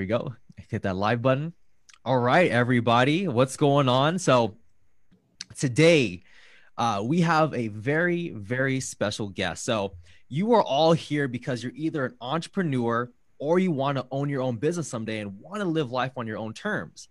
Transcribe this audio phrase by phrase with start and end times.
[0.00, 0.34] we go.
[0.70, 1.52] Hit that live button.
[2.06, 4.18] All right, everybody, what's going on?
[4.18, 4.56] So
[5.58, 6.22] today
[6.78, 9.62] uh, we have a very, very special guest.
[9.64, 9.92] So
[10.30, 14.40] you are all here because you're either an entrepreneur or you want to own your
[14.40, 17.08] own business someday and want to live life on your own terms.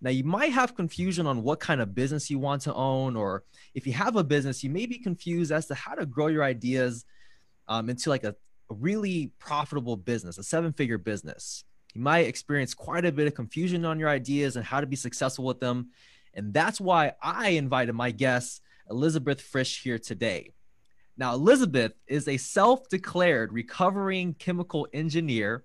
[0.00, 3.44] Now, you might have confusion on what kind of business you want to own, or
[3.74, 6.42] if you have a business, you may be confused as to how to grow your
[6.42, 7.04] ideas
[7.68, 8.34] um, into like a,
[8.70, 11.64] a really profitable business, a seven figure business.
[11.94, 14.96] You might experience quite a bit of confusion on your ideas and how to be
[14.96, 15.90] successful with them.
[16.34, 18.60] And that's why I invited my guest,
[18.90, 20.50] Elizabeth Frisch, here today.
[21.16, 25.64] Now, Elizabeth is a self declared recovering chemical engineer.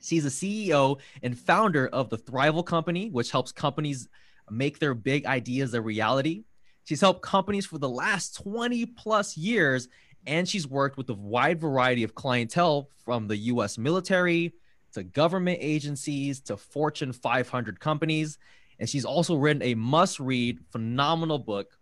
[0.00, 4.08] She's a CEO and founder of the Thrival Company, which helps companies
[4.48, 6.44] make their big ideas a reality.
[6.84, 9.88] She's helped companies for the last 20 plus years,
[10.26, 14.54] and she's worked with a wide variety of clientele from the US military
[14.90, 18.38] to government agencies to Fortune 500 companies.
[18.78, 21.76] And she's also written a must read, phenomenal book.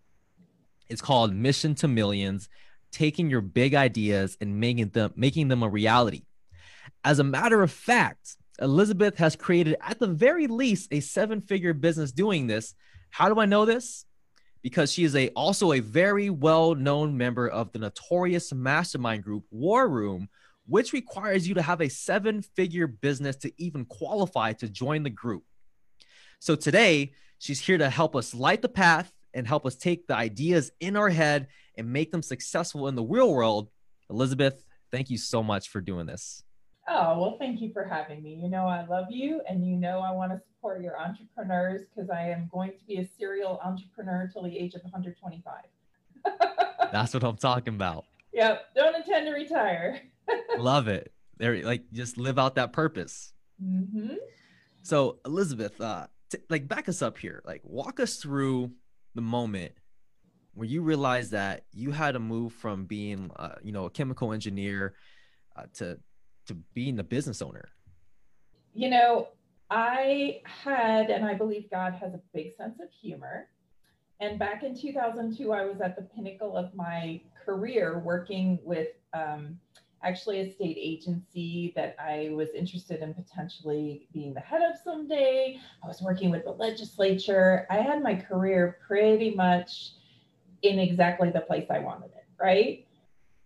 [0.89, 2.49] It's called Mission to Millions
[2.91, 6.23] taking your big ideas and making them making them a reality.
[7.05, 12.11] As a matter of fact, Elizabeth has created at the very least a seven-figure business
[12.11, 12.75] doing this.
[13.11, 14.05] How do I know this?
[14.63, 19.89] Because she is a also a very well-known member of the notorious mastermind group War
[19.89, 20.29] Room,
[20.69, 25.43] which requires you to have a seven-figure business to even qualify to join the group.
[26.41, 30.15] So today, she's here to help us light the path and help us take the
[30.15, 33.71] ideas in our head and make them successful in the real world.
[34.11, 36.45] Elizabeth, thank you so much for doing this.
[36.87, 38.35] Oh, well, thank you for having me.
[38.43, 42.09] You know, I love you, and you know, I want to support your entrepreneurs because
[42.09, 45.55] I am going to be a serial entrepreneur until the age of 125.
[46.93, 48.05] That's what I'm talking about.
[48.33, 48.75] Yep.
[48.75, 50.01] Don't intend to retire.
[50.59, 51.13] Love it.
[51.39, 53.33] There, like, just live out that purpose.
[53.63, 54.15] Mm-hmm.
[54.83, 57.43] So, Elizabeth, uh, t- like, back us up here.
[57.45, 58.73] Like, walk us through
[59.15, 59.73] the moment
[60.55, 64.33] where you realized that you had to move from being, uh, you know, a chemical
[64.33, 64.95] engineer
[65.57, 65.99] uh, to
[66.49, 67.69] to being a business owner?
[68.75, 69.29] You know,
[69.71, 73.49] I had, and I believe God has a big sense of humor.
[74.21, 79.59] And back in 2002, I was at the pinnacle of my career working with um,
[80.03, 85.59] actually a state agency that I was interested in potentially being the head of someday.
[85.83, 87.67] I was working with the legislature.
[87.71, 89.93] I had my career pretty much
[90.63, 92.87] in exactly the place I wanted it, right?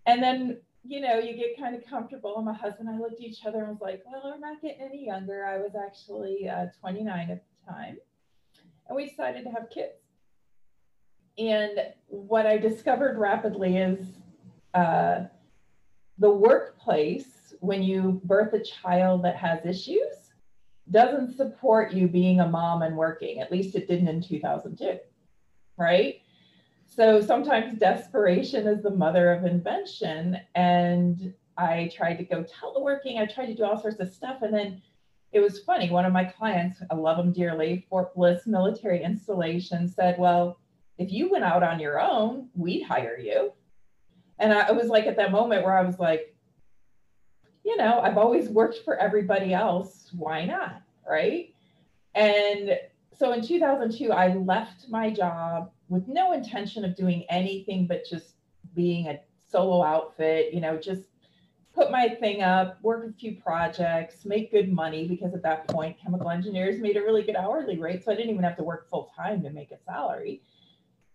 [0.07, 2.37] And then, you know, you get kind of comfortable.
[2.37, 4.61] And my husband and I looked at each other and was like, well, we're not
[4.61, 5.47] getting any younger.
[5.47, 7.97] I was actually uh, 29 at the time.
[8.89, 9.93] And we decided to have kids.
[11.39, 14.07] And what I discovered rapidly is
[14.75, 15.25] uh,
[16.23, 20.31] the workplace, when you birth a child that has issues,
[20.89, 23.41] doesn't support you being a mom and working.
[23.41, 25.01] At least it didn't in 2002,
[25.77, 26.21] right?
[26.87, 30.39] So sometimes desperation is the mother of invention.
[30.55, 34.43] And I tried to go teleworking, I tried to do all sorts of stuff.
[34.43, 34.81] And then
[35.33, 35.91] it was funny.
[35.91, 40.61] One of my clients, I love them dearly, Fort Bliss Military Installation, said, Well,
[40.99, 43.53] if you went out on your own, we'd hire you.
[44.39, 46.35] And I was like at that moment where I was like,
[47.65, 50.11] you know, I've always worked for everybody else.
[50.17, 50.83] Why not?
[51.09, 51.55] Right.
[52.15, 52.79] And
[53.13, 58.35] so in 2002, I left my job with no intention of doing anything but just
[58.75, 61.03] being a solo outfit, you know, just
[61.75, 65.97] put my thing up, work a few projects, make good money because at that point,
[66.03, 68.05] chemical engineers made a really good hourly rate.
[68.05, 70.43] So I didn't even have to work full time to make a salary.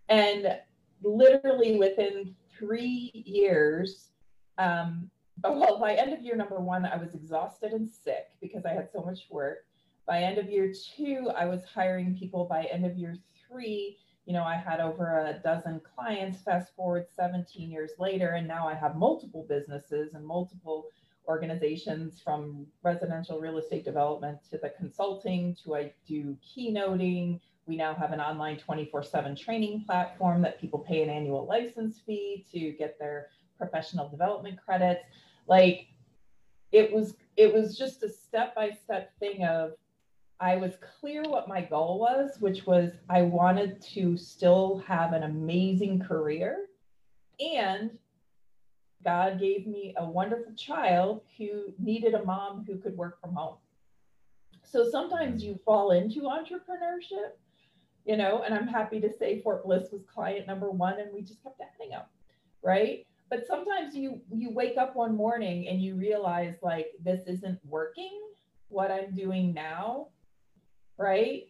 [0.08, 0.58] And
[1.02, 4.10] literally within three years,
[4.58, 5.10] um,
[5.44, 8.90] well, by end of year number one, I was exhausted and sick because I had
[8.92, 9.64] so much work.
[10.06, 12.44] By end of year two, I was hiring people.
[12.46, 16.42] By end of year three, you know, I had over a dozen clients.
[16.42, 20.86] Fast forward 17 years later, and now I have multiple businesses and multiple
[21.28, 27.40] organizations from residential real estate development to the consulting to I do keynoting.
[27.68, 32.00] We now have an online 24 7 training platform that people pay an annual license
[32.00, 33.28] fee to get their
[33.58, 35.04] professional development credits.
[35.46, 35.88] Like
[36.72, 39.72] it was, it was just a step by step thing of
[40.40, 45.24] I was clear what my goal was, which was I wanted to still have an
[45.24, 46.66] amazing career.
[47.38, 47.90] And
[49.04, 53.56] God gave me a wonderful child who needed a mom who could work from home.
[54.62, 57.32] So sometimes you fall into entrepreneurship,
[58.08, 61.20] you know, and I'm happy to say Fort Bliss was client number one and we
[61.20, 62.04] just kept adding them,
[62.62, 63.06] right?
[63.28, 68.18] But sometimes you you wake up one morning and you realize like this isn't working
[68.70, 70.08] what I'm doing now,
[70.96, 71.48] right?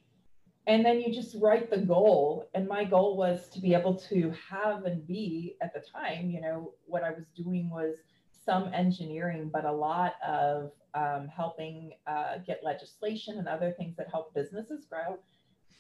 [0.67, 2.51] And then you just write the goal.
[2.55, 6.41] And my goal was to be able to have and be at the time, you
[6.41, 7.99] know, what I was doing was
[8.45, 14.09] some engineering, but a lot of um, helping uh, get legislation and other things that
[14.11, 15.21] help businesses grow.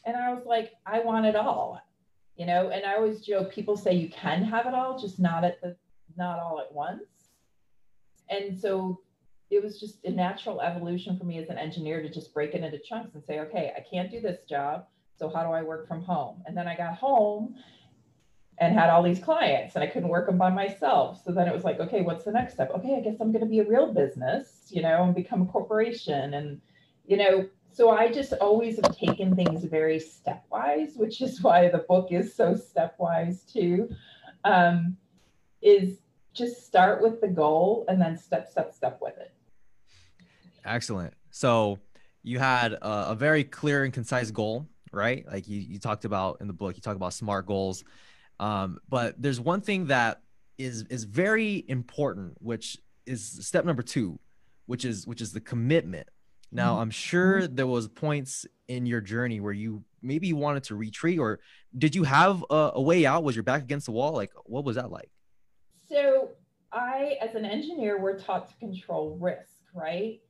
[0.08, 1.80] And I was like, I want it all,
[2.36, 2.70] you know.
[2.70, 5.76] And I always joke, people say you can have it all, just not at the
[6.16, 7.02] not all at once.
[8.30, 9.00] And so
[9.50, 12.64] it was just a natural evolution for me as an engineer to just break it
[12.64, 14.86] into chunks and say, okay, I can't do this job.
[15.16, 16.42] So how do I work from home?
[16.46, 17.54] And then I got home
[18.58, 21.22] and had all these clients and I couldn't work them by myself.
[21.24, 22.70] So then it was like, okay, what's the next step?
[22.74, 25.46] Okay, I guess I'm going to be a real business, you know, and become a
[25.46, 26.34] corporation.
[26.34, 26.60] And,
[27.06, 31.78] you know, so I just always have taken things very stepwise, which is why the
[31.78, 33.88] book is so stepwise too.
[34.44, 34.96] Um,
[35.62, 35.98] is
[36.34, 39.32] just start with the goal and then step, step, step with it.
[40.64, 41.14] Excellent.
[41.30, 41.78] So
[42.24, 45.24] you had a, a very clear and concise goal, right?
[45.30, 47.84] Like you, you talked about in the book, you talk about SMART goals
[48.40, 50.22] um, but there's one thing that
[50.58, 54.18] is is very important, which is step number two,
[54.66, 56.08] which is which is the commitment.
[56.50, 56.82] Now, mm-hmm.
[56.82, 57.54] I'm sure mm-hmm.
[57.54, 61.40] there was points in your journey where you maybe you wanted to retreat, or
[61.76, 63.24] did you have a, a way out?
[63.24, 64.12] Was your back against the wall?
[64.12, 65.10] Like, what was that like?
[65.88, 66.30] So,
[66.72, 70.20] I, as an engineer, we're taught to control risk, right?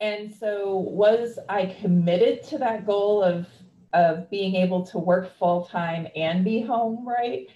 [0.00, 3.46] And so, was I committed to that goal of
[3.92, 7.46] of being able to work full time and be home, right?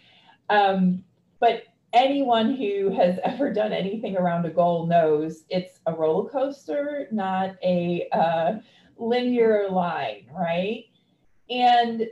[0.48, 1.04] Um,
[1.40, 7.08] but anyone who has ever done anything around a goal knows it's a roller coaster,
[7.10, 8.54] not a uh,
[8.96, 10.84] linear line, right?
[11.50, 12.06] And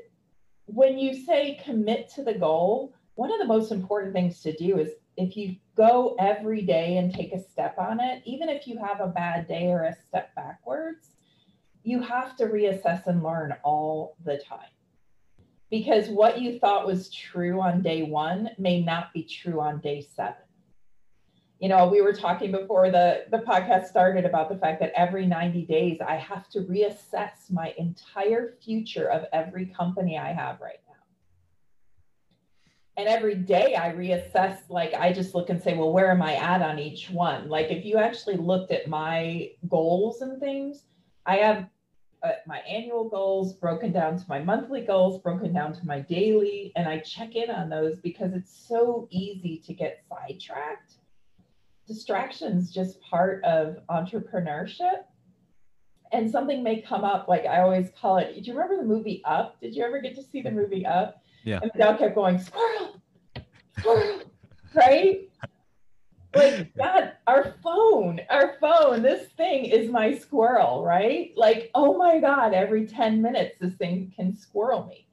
[0.67, 4.79] when you say commit to the goal, one of the most important things to do
[4.79, 8.79] is if you go every day and take a step on it, even if you
[8.79, 11.11] have a bad day or a step backwards,
[11.83, 14.76] you have to reassess and learn all the time.
[15.71, 20.07] Because what you thought was true on day one may not be true on day
[20.15, 20.35] seven.
[21.59, 25.27] You know, we were talking before the, the podcast started about the fact that every
[25.27, 30.79] 90 days I have to reassess my entire future of every company I have right
[30.87, 30.93] now.
[32.99, 36.35] And every day I reassess, like I just look and say, well, where am I
[36.35, 37.49] at on each one?
[37.49, 40.85] Like if you actually looked at my goals and things,
[41.25, 41.69] I have
[42.27, 46.73] uh, my annual goals broken down to my monthly goals, broken down to my daily,
[46.75, 50.95] and I check in on those because it's so easy to get sidetracked.
[51.87, 55.05] Distractions just part of entrepreneurship.
[56.13, 58.35] And something may come up, like I always call it.
[58.35, 59.61] Do you remember the movie Up?
[59.61, 61.23] Did you ever get to see the movie Up?
[61.45, 61.61] Yeah.
[61.63, 63.01] And the dog kept going, squirrel,
[63.79, 64.23] squirrel,
[64.75, 65.29] right?
[66.37, 71.33] Like God, our phone, our phone, this thing is my squirrel, right?
[71.37, 75.07] Like, oh my God, every 10 minutes, this thing can squirrel me.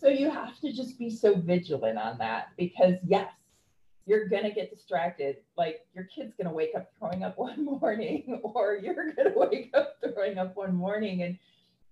[0.00, 3.32] So you have to just be so vigilant on that because, yes,
[4.06, 5.36] you're to get distracted.
[5.56, 9.96] Like, your kid's to wake up throwing up one morning, or you're to wake up
[10.02, 11.38] throwing up one morning, and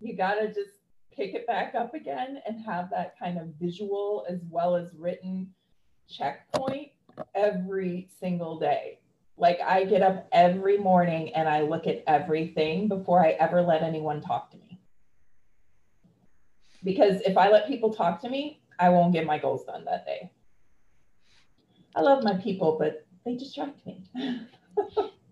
[0.00, 0.70] you got to just
[1.14, 5.48] pick it back up again and have that kind of visual as well as written
[6.08, 6.90] checkpoint
[7.34, 8.98] every single day.
[9.36, 13.82] Like I get up every morning and I look at everything before I ever let
[13.82, 14.80] anyone talk to me.
[16.84, 20.04] Because if I let people talk to me, I won't get my goals done that
[20.04, 20.30] day.
[21.94, 24.02] I love my people, but they distract me.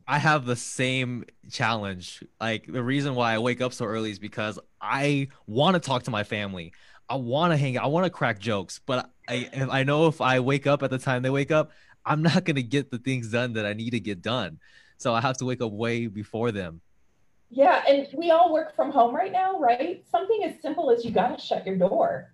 [0.07, 2.25] I have the same challenge.
[2.41, 6.03] Like the reason why I wake up so early is because I want to talk
[6.05, 6.73] to my family.
[7.11, 7.85] I want to hang out.
[7.85, 10.99] I want to crack jokes, but I I know if I wake up at the
[10.99, 11.73] time they wake up,
[12.07, 14.61] I'm not gonna get the things done that I need to get done.
[14.97, 16.81] So I have to wake up way before them.
[17.50, 20.05] Yeah, and we all work from home right now, right?
[20.09, 22.33] Something as simple as you got to shut your door.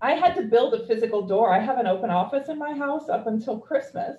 [0.00, 1.52] I had to build a physical door.
[1.52, 4.18] I have an open office in my house up until Christmas.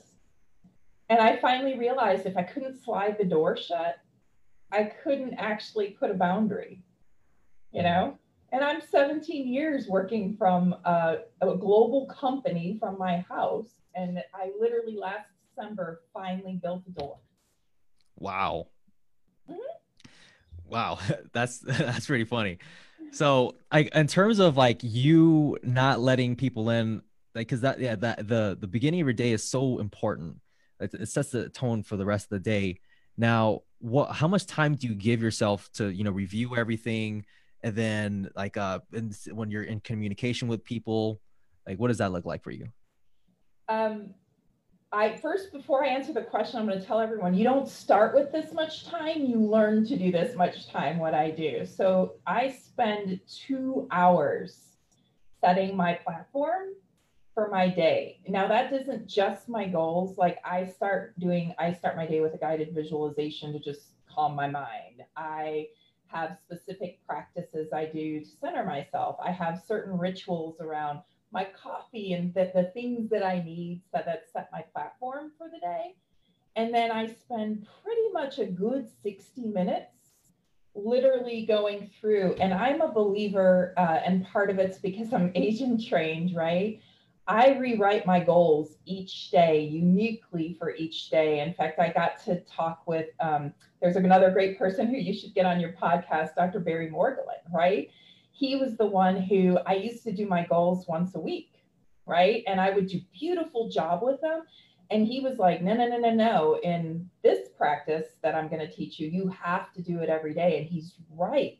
[1.09, 3.97] And I finally realized if I couldn't slide the door shut,
[4.71, 6.81] I couldn't actually put a boundary,
[7.73, 8.17] you know?
[8.51, 13.69] And I'm 17 years working from a, a, global company from my house.
[13.95, 17.17] And I literally last December finally built a door.
[18.17, 18.67] Wow.
[19.49, 20.09] Mm-hmm.
[20.65, 20.99] Wow.
[21.33, 22.59] That's that's pretty funny.
[23.11, 27.01] So I in terms of like you not letting people in,
[27.33, 30.37] like cause that yeah, that the the beginning of your day is so important.
[30.79, 32.79] It, it sets the tone for the rest of the day.
[33.17, 37.25] Now, what how much time do you give yourself to, you know, review everything?
[37.63, 38.79] And then like uh
[39.31, 41.19] when you're in communication with people
[41.67, 42.67] like what does that look like for you
[43.67, 44.13] um
[44.91, 48.15] I first, before I answer the question, I'm going to tell everyone you don't start
[48.15, 51.63] with this much time, you learn to do this much time, what I do.
[51.63, 54.69] So I spend two hours
[55.41, 56.69] setting my platform
[57.35, 58.19] for my day.
[58.27, 60.17] Now that doesn't just my goals.
[60.17, 64.35] Like I start doing, I start my day with a guided visualization to just calm
[64.35, 65.03] my mind.
[65.15, 65.67] I
[66.11, 69.17] have specific practices I do to center myself.
[69.23, 71.01] I have certain rituals around
[71.31, 75.47] my coffee and the, the things that I need so that set my platform for
[75.49, 75.95] the day.
[76.55, 79.93] And then I spend pretty much a good 60 minutes
[80.75, 82.35] literally going through.
[82.39, 86.79] And I'm a believer, uh, and part of it's because I'm Asian trained, right?
[87.29, 91.39] I rewrite my goals each day uniquely for each day.
[91.39, 95.33] In fact, I got to talk with, um, there's another great person who you should
[95.33, 96.59] get on your podcast, Dr.
[96.59, 97.89] Barry Morguelan, right?
[98.39, 101.61] he was the one who I used to do my goals once a week,
[102.05, 102.41] right?
[102.47, 104.43] And I would do beautiful job with them.
[104.91, 106.59] And he was like, no, no, no, no, no.
[106.63, 110.33] In this practice that I'm going to teach you, you have to do it every
[110.33, 110.57] day.
[110.57, 111.59] And he's right.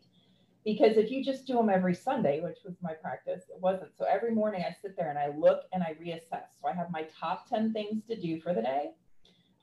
[0.66, 3.96] Because if you just do them every Sunday, which was my practice, it wasn't.
[3.98, 6.48] So every morning I sit there and I look and I reassess.
[6.62, 8.92] So I have my top 10 things to do for the day.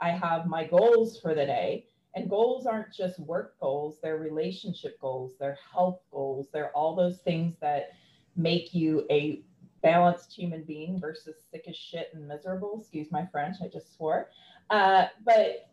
[0.00, 1.87] I have my goals for the day.
[2.15, 7.19] And goals aren't just work goals, they're relationship goals, they're health goals, they're all those
[7.19, 7.91] things that
[8.37, 9.43] make you a
[9.83, 12.79] balanced human being versus sick as shit and miserable.
[12.81, 14.31] Excuse my French, I just swore.
[14.71, 15.69] Uh, but,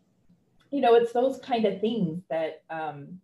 [0.70, 3.18] you know, it's those kind of things that um,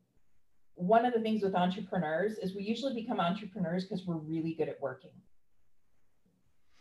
[0.81, 4.69] one of the things with entrepreneurs is we usually become entrepreneurs because we're really good
[4.69, 5.11] at working.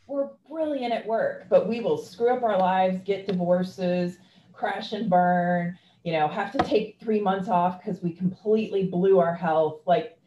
[0.08, 4.18] We're brilliant at work, but we will screw up our lives, get divorces,
[4.54, 9.20] crash and burn, you know, have to take three months off because we completely blew
[9.20, 9.82] our health.
[9.86, 10.18] Like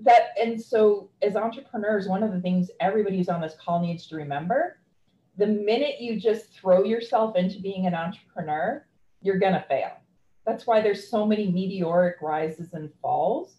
[0.00, 0.30] that.
[0.42, 4.16] And so, as entrepreneurs, one of the things everybody who's on this call needs to
[4.16, 4.78] remember
[5.38, 8.84] the minute you just throw yourself into being an entrepreneur,
[9.22, 9.92] you're going to fail.
[10.48, 13.58] That's why there's so many meteoric rises and falls.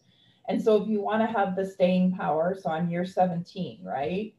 [0.49, 4.33] And so, if you want to have the staying power, so I'm year 17, right?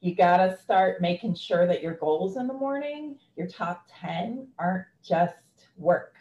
[0.00, 4.48] You got to start making sure that your goals in the morning, your top 10,
[4.58, 5.36] aren't just
[5.76, 6.14] work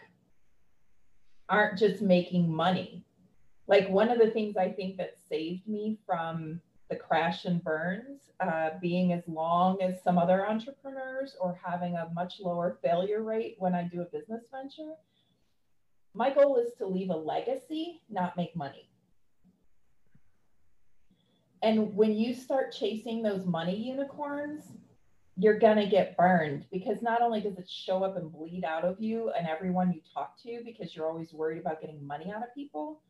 [1.50, 3.03] aren't just making money.
[3.67, 8.32] Like one of the things I think that saved me from the crash and burns,
[8.39, 13.55] uh, being as long as some other entrepreneurs or having a much lower failure rate
[13.60, 14.93] when I do a business venture.
[16.13, 18.89] My goal is to leave a legacy, not make money.
[21.63, 24.63] And when you start chasing those money unicorns,
[25.38, 28.84] you're going to get burned because not only does it show up and bleed out
[28.84, 32.43] of you and everyone you talk to because you're always worried about getting money out
[32.43, 33.01] of people,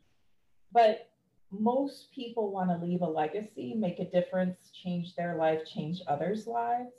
[0.72, 1.10] but
[1.52, 6.48] most people want to leave a legacy, make a difference, change their life, change others'
[6.48, 6.94] lives.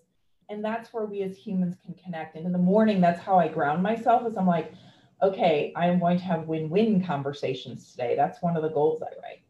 [0.51, 2.37] And that's where we as humans can connect.
[2.37, 4.75] And in the morning, that's how I ground myself is I'm like,
[5.25, 8.15] okay, I am going to have win-win conversations today.
[8.17, 9.43] That's one of the goals I write.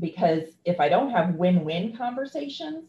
[0.00, 2.84] Because if I don't have win-win conversations,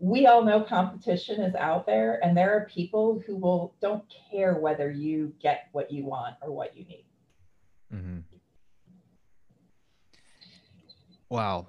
[0.00, 4.54] we all know competition is out there and there are people who will don't care
[4.54, 7.04] whether you get what you want or what you need
[7.92, 8.18] mm-hmm.
[11.28, 11.66] wow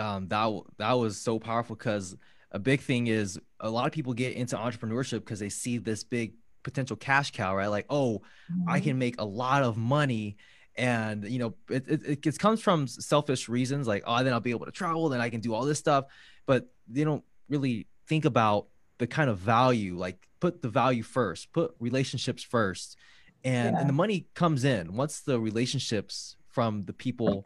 [0.00, 2.16] um, that that was so powerful because
[2.52, 6.02] a big thing is a lot of people get into entrepreneurship because they see this
[6.02, 6.32] big
[6.66, 8.20] potential cash cow right like oh
[8.52, 8.68] mm-hmm.
[8.68, 10.36] i can make a lot of money
[10.76, 14.50] and you know it, it, it comes from selfish reasons like oh then i'll be
[14.50, 16.04] able to travel then i can do all this stuff
[16.44, 18.66] but they don't really think about
[18.98, 22.96] the kind of value, like put the value first, put relationships first.
[23.44, 23.80] And, yeah.
[23.80, 27.44] and the money comes in once the relationships from the people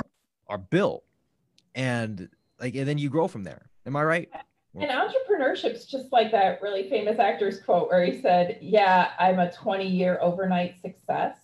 [0.49, 1.05] are built
[1.75, 2.29] and
[2.61, 3.71] like and then you grow from there.
[3.87, 4.29] Am I right?
[4.75, 9.51] And entrepreneurship's just like that really famous actor's quote where he said, Yeah, I'm a
[9.51, 11.37] 20 year overnight success.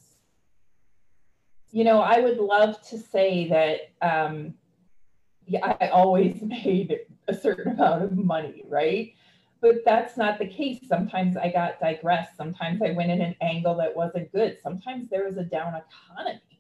[1.72, 4.54] You know, I would love to say that um,
[5.46, 9.12] yeah, I always made a certain amount of money, right?
[9.60, 10.80] But that's not the case.
[10.86, 12.36] Sometimes I got digressed.
[12.36, 14.58] Sometimes I went in an angle that wasn't good.
[14.62, 16.55] Sometimes there was a down economy.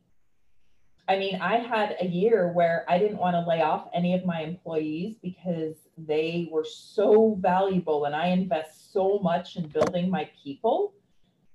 [1.08, 4.24] I mean, I had a year where I didn't want to lay off any of
[4.24, 10.28] my employees because they were so valuable and I invest so much in building my
[10.42, 10.94] people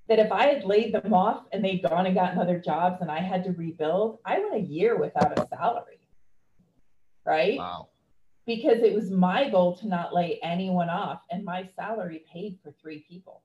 [0.07, 3.11] that if I had laid them off and they'd gone and gotten other jobs and
[3.11, 5.99] I had to rebuild, I went a year without a salary.
[7.25, 7.57] Right.
[7.57, 7.89] Wow
[8.45, 12.73] because it was my goal to not lay anyone off and my salary paid for
[12.81, 13.43] three people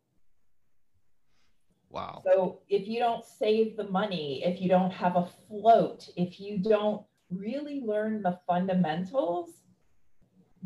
[1.97, 6.39] wow so if you don't save the money if you don't have a float if
[6.39, 9.51] you don't really learn the fundamentals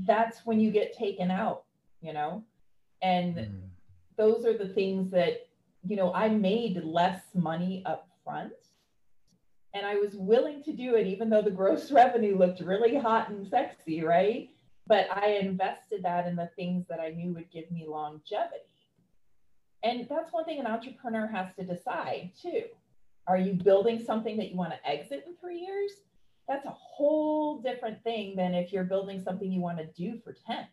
[0.04, 1.64] that's when you get taken out
[2.02, 2.44] you know
[3.02, 3.60] and mm.
[4.16, 5.48] those are the things that,
[5.86, 8.52] you know, I made less money up front.
[9.72, 13.30] And I was willing to do it, even though the gross revenue looked really hot
[13.30, 14.50] and sexy, right?
[14.86, 18.64] But I invested that in the things that I knew would give me longevity.
[19.82, 22.64] And that's one thing an entrepreneur has to decide too.
[23.26, 25.92] Are you building something that you want to exit in three years?
[26.48, 30.34] That's a whole different thing than if you're building something you want to do for
[30.46, 30.66] 10.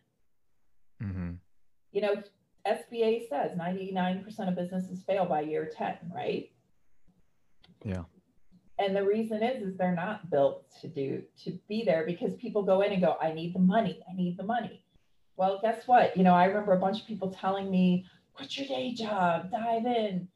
[1.02, 1.30] Mm-hmm.
[1.92, 2.22] You know,
[2.66, 6.50] SBA says 99% of businesses fail by year 10, right?
[7.84, 8.02] Yeah.
[8.78, 12.62] And the reason is, is they're not built to do, to be there because people
[12.62, 14.02] go in and go, I need the money.
[14.10, 14.84] I need the money.
[15.36, 16.16] Well, guess what?
[16.16, 18.04] You know, I remember a bunch of people telling me,
[18.38, 20.28] quit your day job, dive in.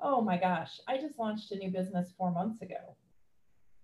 [0.00, 2.96] Oh my gosh, I just launched a new business four months ago.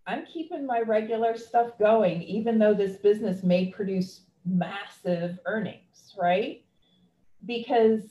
[0.07, 6.65] I'm keeping my regular stuff going, even though this business may produce massive earnings, right?
[7.45, 8.05] Because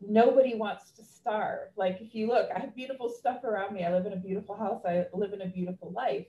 [0.00, 1.70] nobody wants to starve.
[1.76, 3.84] Like if you look, I have beautiful stuff around me.
[3.84, 4.82] I live in a beautiful house.
[4.86, 6.26] I live in a beautiful life.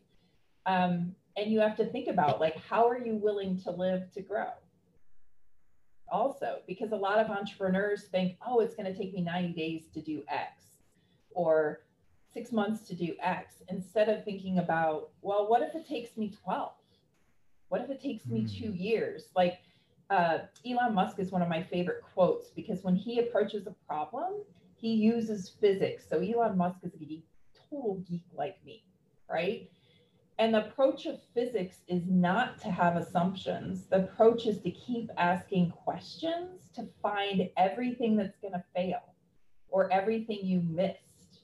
[0.65, 4.22] Um, and you have to think about like, how are you willing to live to
[4.24, 4.50] grow?
[6.12, 9.84] Also because a lot of entrepreneurs think, oh, it's going to take me 90 days
[9.94, 10.63] to do X
[11.32, 11.82] or
[12.34, 16.34] six months to do X instead of thinking about, well, what if it takes me
[16.44, 16.72] 12?
[17.70, 18.60] What if it takes me mm.
[18.60, 19.30] two years?
[19.36, 19.60] Like
[20.10, 24.34] uh, Elon Musk is one of my favorite quotes because when he approaches a problem,
[24.75, 26.06] he uses physics.
[26.10, 27.25] So Elon Musk is a geek,
[27.70, 28.84] total geek like me,
[29.30, 29.70] right?
[30.39, 33.88] And the approach of physics is not to have assumptions.
[33.88, 39.01] The approach is to keep asking questions to find everything that's going to fail
[39.67, 41.41] or everything you missed.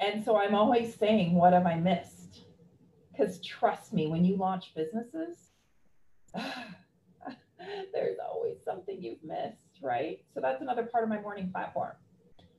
[0.00, 2.40] And so I'm always saying, What have I missed?
[3.12, 5.36] Because trust me, when you launch businesses,
[6.34, 10.18] there's always something you've missed, right?
[10.34, 11.92] So that's another part of my morning platform.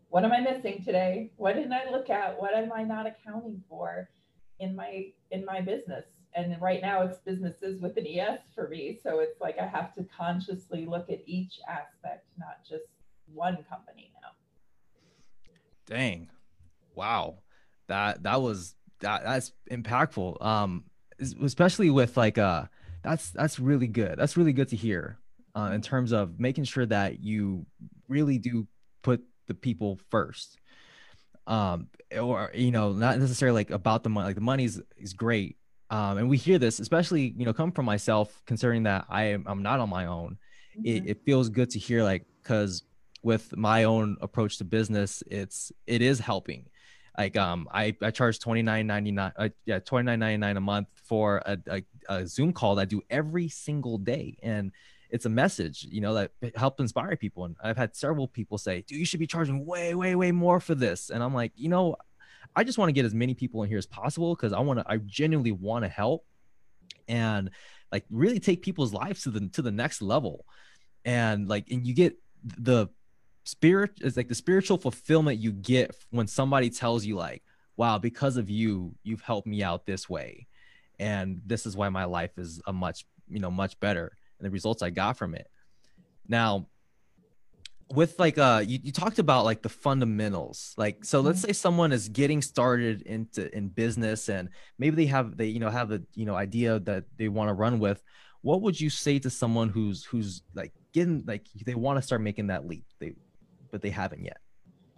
[0.07, 1.31] What am I missing today?
[1.35, 2.39] What didn't I look at?
[2.39, 4.07] What am I not accounting for?
[4.59, 6.05] In my in my business.
[6.35, 8.99] And right now it's businesses with an es for me.
[9.01, 12.85] So it's like i have to consciously look at each aspect not just
[13.33, 14.29] one company now.
[15.87, 16.29] Dang.
[16.93, 17.39] Wow.
[17.87, 20.43] That that was that that's impactful.
[20.43, 20.85] Um
[21.19, 22.65] especially with like uh
[23.03, 24.17] that's that's really good.
[24.17, 25.19] That's really good to hear
[25.55, 27.65] uh, in terms of making sure that you
[28.09, 28.67] really do
[29.03, 30.57] put the people first
[31.47, 31.87] um
[32.19, 35.57] or you know not necessarily like about the money like the money is, is great.
[35.89, 39.43] Um and we hear this especially you know come from myself considering that i am
[39.47, 40.37] i'm not on my own.
[40.77, 40.85] Mm-hmm.
[40.85, 42.83] it, it feels good to hear like because
[43.23, 46.65] with my own approach to business it's it is helping.
[47.17, 52.27] Like um i i charge 29.99 uh, yeah 29.99 a month for a, a, a
[52.27, 54.37] zoom call that i do every single day.
[54.41, 54.71] And
[55.15, 57.45] it's a message, you know, that helped inspire people.
[57.45, 60.59] And I've had several people say, dude, you should be charging way, way, way more
[60.59, 61.09] for this.
[61.09, 61.95] And I'm like, you know,
[62.53, 64.79] I just want to get as many people in here as possible because I want
[64.79, 66.25] to, I genuinely want to help
[67.07, 67.49] and
[67.93, 70.45] like really take people's lives to the to the next level.
[71.05, 72.87] And like, and you get the
[73.47, 77.41] spirit it's like the spiritual fulfillment you get when somebody tells you like,
[77.77, 80.45] wow, because of you, you've helped me out this way.
[80.99, 84.51] And this is why my life is a much, you know, much better and the
[84.51, 85.47] results I got from it.
[86.27, 86.67] Now,
[87.93, 91.47] with like uh you, you talked about like the fundamentals like so let's mm-hmm.
[91.47, 95.69] say someone is getting started into in business and maybe they have they you know
[95.69, 98.01] have a you know idea that they want to run with
[98.41, 102.21] what would you say to someone who's who's like getting like they want to start
[102.21, 103.13] making that leap they
[103.71, 104.37] but they haven't yet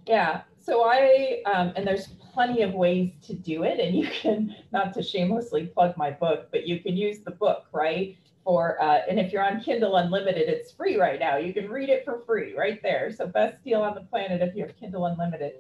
[0.08, 4.56] yeah so i um, and there's plenty of ways to do it and you can
[4.72, 9.02] not to shamelessly plug my book but you can use the book right for, uh,
[9.10, 11.36] and if you're on Kindle Unlimited, it's free right now.
[11.36, 13.12] You can read it for free right there.
[13.12, 15.56] So best deal on the planet if you have Kindle Unlimited.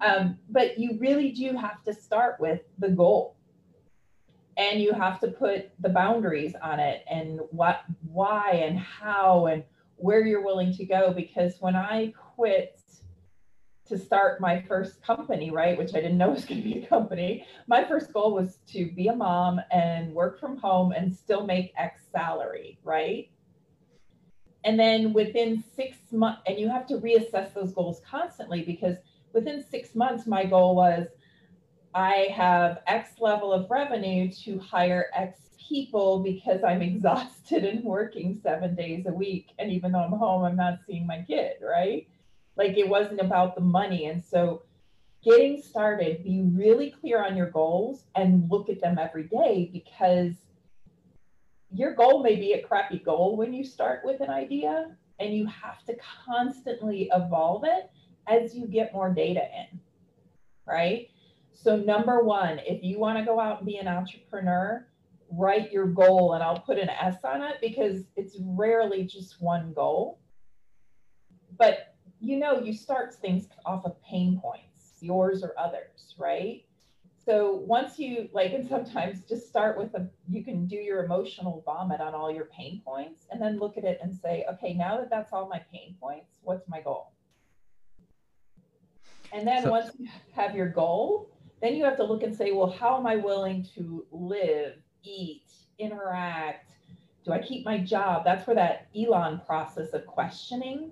[0.00, 3.36] Um, but you really do have to start with the goal.
[4.56, 9.62] And you have to put the boundaries on it and what, why, and how, and
[9.96, 11.12] where you're willing to go.
[11.12, 12.79] Because when I quit
[13.90, 15.76] to start my first company, right?
[15.76, 17.44] Which I didn't know was going to be a company.
[17.66, 21.72] My first goal was to be a mom and work from home and still make
[21.76, 23.30] X salary, right?
[24.64, 28.96] And then within six months, and you have to reassess those goals constantly because
[29.32, 31.06] within six months, my goal was
[31.92, 38.38] I have X level of revenue to hire X people because I'm exhausted and working
[38.40, 39.48] seven days a week.
[39.58, 42.06] And even though I'm home, I'm not seeing my kid, right?
[42.56, 44.06] Like it wasn't about the money.
[44.06, 44.62] And so
[45.24, 50.34] getting started, be really clear on your goals and look at them every day because
[51.72, 55.46] your goal may be a crappy goal when you start with an idea and you
[55.46, 55.94] have to
[56.26, 57.90] constantly evolve it
[58.26, 59.80] as you get more data in,
[60.66, 61.08] right?
[61.52, 64.86] So, number one, if you want to go out and be an entrepreneur,
[65.30, 69.72] write your goal and I'll put an S on it because it's rarely just one
[69.74, 70.20] goal.
[71.58, 76.64] But you know, you start things off of pain points, yours or others, right?
[77.24, 81.62] So once you like, and sometimes just start with a, you can do your emotional
[81.64, 84.96] vomit on all your pain points and then look at it and say, okay, now
[84.98, 87.12] that that's all my pain points, what's my goal?
[89.32, 91.30] And then so, once you have your goal,
[91.62, 95.44] then you have to look and say, well, how am I willing to live, eat,
[95.78, 96.72] interact?
[97.24, 98.24] Do I keep my job?
[98.24, 100.90] That's where that Elon process of questioning.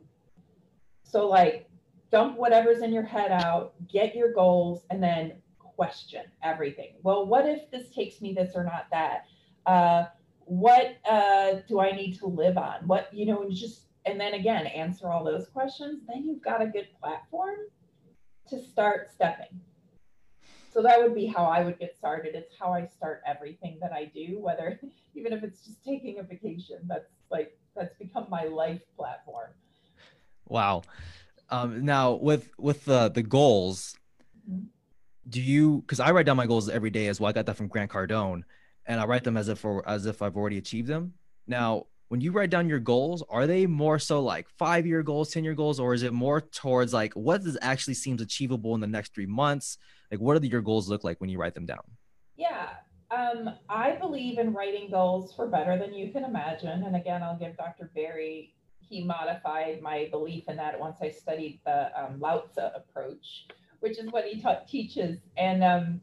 [1.08, 1.68] So, like,
[2.12, 6.92] dump whatever's in your head out, get your goals, and then question everything.
[7.02, 9.24] Well, what if this takes me this or not that?
[9.64, 10.04] Uh,
[10.44, 12.86] what uh, do I need to live on?
[12.86, 16.02] What, you know, and just, and then again, answer all those questions.
[16.06, 17.56] Then you've got a good platform
[18.50, 19.60] to start stepping.
[20.70, 22.34] So that would be how I would get started.
[22.34, 24.78] It's how I start everything that I do, whether
[25.14, 26.80] even if it's just taking a vacation.
[26.86, 29.50] That's like that's become my life platform.
[30.48, 30.82] Wow.
[31.50, 33.96] Um, now with with the the goals,
[35.28, 37.28] do you because i write down my goals every day as well.
[37.28, 38.42] I got that from grant cardone
[38.86, 41.14] and i write them as if for as if i've already achieved them.
[41.46, 45.30] Now when you write down your goals are they more so like five year goals
[45.30, 48.86] ten year goals or is it more towards like what actually seems achievable in the
[48.86, 49.78] next three months?
[50.10, 51.84] Like what do your goals look like when you write them down?
[52.36, 52.68] Yeah
[53.10, 57.38] um, i believe in writing goals for better than you can imagine and again i'll
[57.38, 58.54] give dr barry
[58.88, 63.46] he modified my belief in that once i studied the um, lao tzu approach
[63.80, 65.18] which is what he ta- teaches.
[65.36, 66.00] And um,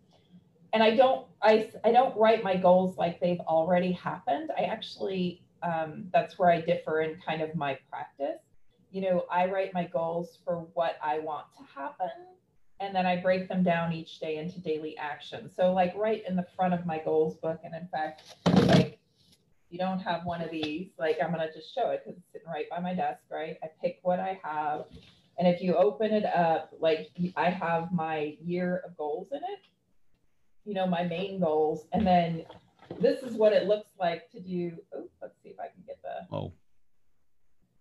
[0.73, 4.51] and I don't I I don't write my goals like they've already happened.
[4.57, 8.41] I actually um, that's where I differ in kind of my practice.
[8.91, 12.09] You know, I write my goals for what I want to happen,
[12.79, 15.49] and then I break them down each day into daily action.
[15.49, 18.35] So, like right in the front of my goals book, and in fact,
[18.67, 18.99] like
[19.69, 22.53] you don't have one of these, like I'm gonna just show it because it's sitting
[22.53, 23.57] right by my desk, right?
[23.63, 24.85] I pick what I have,
[25.37, 29.59] and if you open it up, like I have my year of goals in it,
[30.65, 31.85] you know, my main goals.
[31.91, 32.45] And then
[32.99, 34.77] this is what it looks like to do.
[34.93, 36.35] Oh, let's see if I can get the.
[36.35, 36.53] Oh.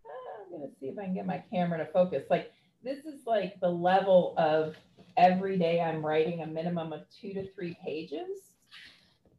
[0.04, 2.24] Ah, I'm going to see if I can get my camera to focus.
[2.28, 4.74] Like, this is like the level of
[5.16, 8.53] every day I'm writing a minimum of two to three pages.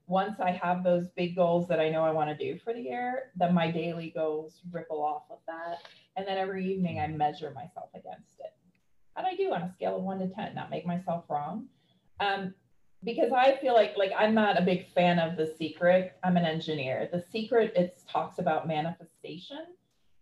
[0.08, 2.82] Once I have those big goals that I know I want to do for the
[2.82, 5.80] year, then my daily goals ripple off of that.
[6.15, 8.54] And then every evening I measure myself against it.
[9.15, 10.54] How'd I do on a scale of one to 10?
[10.54, 11.68] Not make myself wrong.
[12.20, 12.54] Um,
[13.04, 16.18] because I feel like like I'm not a big fan of the secret.
[16.24, 17.08] I'm an engineer.
[17.12, 19.65] The secret it talks about manifestation.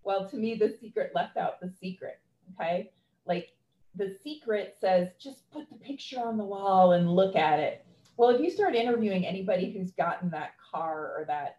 [0.04, 2.20] Well, to me, the secret left out the secret.
[2.54, 2.92] Okay.
[3.26, 3.54] Like
[3.96, 7.86] the secret says just put the picture on the wall and look at it.
[8.18, 11.58] Well, if you start interviewing anybody who's gotten that car or that,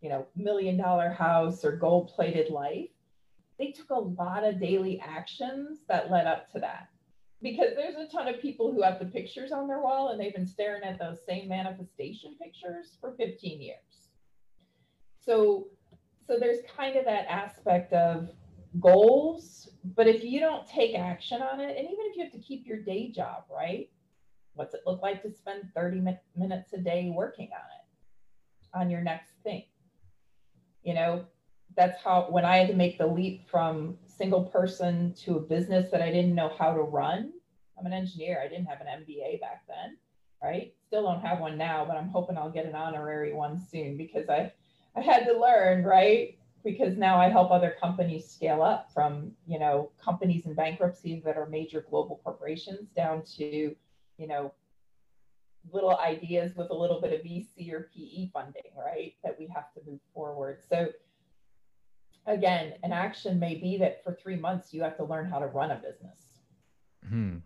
[0.00, 2.90] you know, million dollar house or gold plated life,
[3.58, 6.88] they took a lot of daily actions that led up to that.
[7.42, 10.34] Because there's a ton of people who have the pictures on their wall and they've
[10.34, 14.10] been staring at those same manifestation pictures for 15 years.
[15.20, 15.68] So
[16.28, 18.28] so there's kind of that aspect of
[18.80, 22.38] goals but if you don't take action on it and even if you have to
[22.38, 23.88] keep your day job right
[24.58, 28.90] what's it look like to spend 30 mi- minutes a day working on it on
[28.90, 29.64] your next thing
[30.82, 31.24] you know
[31.76, 35.90] that's how when I had to make the leap from single person to a business
[35.92, 37.32] that I didn't know how to run.
[37.78, 38.42] I'm an engineer.
[38.44, 39.96] I didn't have an MBA back then,
[40.42, 40.74] right?
[40.88, 44.28] Still don't have one now, but I'm hoping I'll get an honorary one soon because
[44.28, 44.52] I
[44.96, 46.36] I had to learn, right?
[46.64, 51.36] Because now I help other companies scale up from, you know, companies in bankruptcy that
[51.36, 53.76] are major global corporations down to,
[54.18, 54.52] you know,
[55.72, 59.14] little ideas with a little bit of VC or PE funding, right?
[59.24, 60.58] That we have to move forward.
[60.68, 60.88] So
[62.26, 65.46] again, an action may be that for three months you have to learn how to
[65.46, 66.20] run a business.
[67.08, 67.38] Hmm.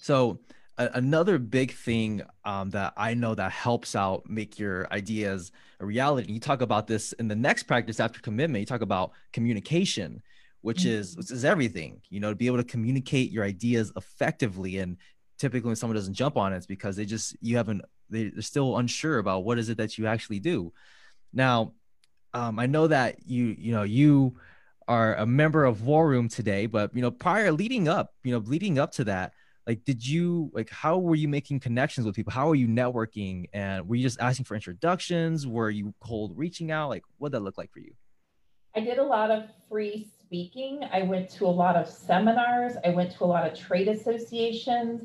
[0.00, 0.40] So
[0.78, 5.86] a- another big thing um, that I know that helps out make your ideas a
[5.86, 6.32] reality.
[6.32, 8.60] You talk about this in the next practice after commitment.
[8.60, 10.22] You talk about communication,
[10.62, 11.00] which mm-hmm.
[11.00, 12.00] is which is everything.
[12.08, 14.78] You know, to be able to communicate your ideas effectively.
[14.78, 14.96] And
[15.38, 18.42] typically, when someone doesn't jump on it, it's because they just you haven't they, they're
[18.42, 20.72] still unsure about what is it that you actually do.
[21.32, 21.74] Now,
[22.32, 24.36] um, I know that you you know you
[24.88, 28.38] are a member of War Room today, but you know prior leading up, you know
[28.38, 29.32] leading up to that,
[29.66, 32.32] like did you like how were you making connections with people?
[32.32, 33.46] How were you networking?
[33.52, 35.46] And were you just asking for introductions?
[35.46, 36.88] Were you cold reaching out?
[36.88, 37.92] Like what that look like for you?
[38.74, 40.80] I did a lot of free speaking.
[40.90, 42.72] I went to a lot of seminars.
[42.86, 45.02] I went to a lot of trade associations.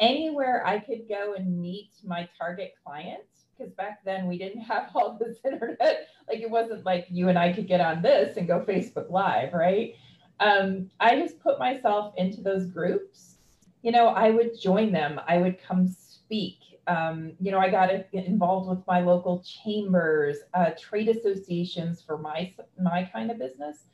[0.00, 4.90] Anywhere I could go and meet my target clients, because back then we didn't have
[4.92, 6.08] all this internet.
[6.26, 9.52] Like it wasn't like you and I could get on this and go Facebook Live,
[9.52, 9.94] right?
[10.40, 13.36] Um, I just put myself into those groups.
[13.82, 15.20] You know, I would join them.
[15.28, 16.58] I would come speak.
[16.88, 22.52] Um, you know, I got involved with my local chambers, uh, trade associations for my
[22.76, 23.84] my kind of business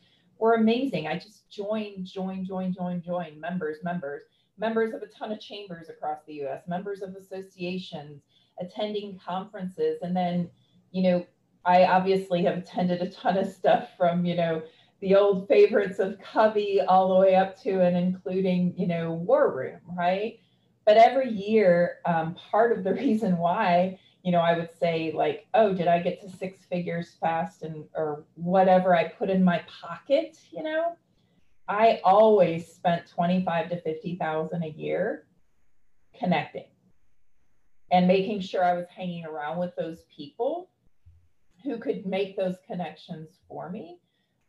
[0.41, 1.07] were amazing.
[1.07, 4.23] I just joined, joined, joined, joined, joined members, members,
[4.59, 8.23] members of a ton of chambers across the U.S., members of associations,
[8.61, 10.51] attending conferences, and then,
[10.93, 11.27] you know,
[11.65, 14.63] I obviously have attended a ton of stuff from, you know,
[15.01, 19.55] the old favorites of Covey all the way up to and including, you know, War
[19.55, 20.39] Room, right?
[20.85, 25.47] But every year, um, part of the reason why, you know, I would say like,
[25.55, 29.63] oh, did I get to six figures fast and or whatever I put in my
[29.83, 30.97] pocket, you know?
[31.69, 35.27] I always spent 25 to 50,000 a year
[36.19, 36.67] connecting
[37.93, 40.69] and making sure I was hanging around with those people
[41.63, 44.01] who could make those connections for me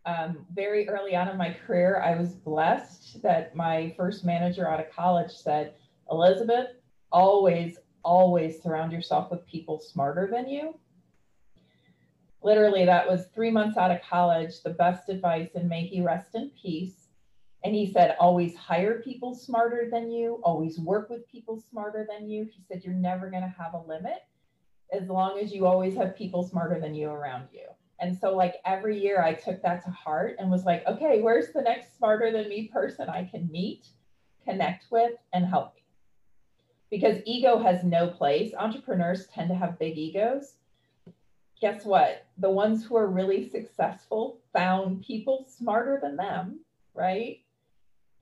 [0.05, 4.79] um, very early on in my career, I was blessed that my first manager out
[4.79, 5.75] of college said,
[6.09, 6.67] Elizabeth,
[7.11, 10.77] always, always surround yourself with people smarter than you.
[12.43, 16.33] Literally, that was three months out of college, the best advice, and may he rest
[16.33, 17.07] in peace.
[17.63, 22.27] And he said, always hire people smarter than you, always work with people smarter than
[22.27, 22.45] you.
[22.45, 24.23] He said, you're never going to have a limit
[24.91, 27.67] as long as you always have people smarter than you around you.
[27.99, 31.53] And so, like, every year I took that to heart and was like, okay, where's
[31.53, 33.85] the next smarter than me person I can meet,
[34.43, 35.80] connect with, and help me?
[36.91, 38.53] Because ego has no place.
[38.53, 40.55] Entrepreneurs tend to have big egos.
[41.61, 42.25] Guess what?
[42.37, 46.59] The ones who are really successful found people smarter than them,
[46.93, 47.39] right?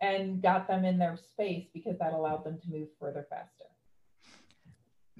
[0.01, 3.65] And got them in their space because that allowed them to move further faster.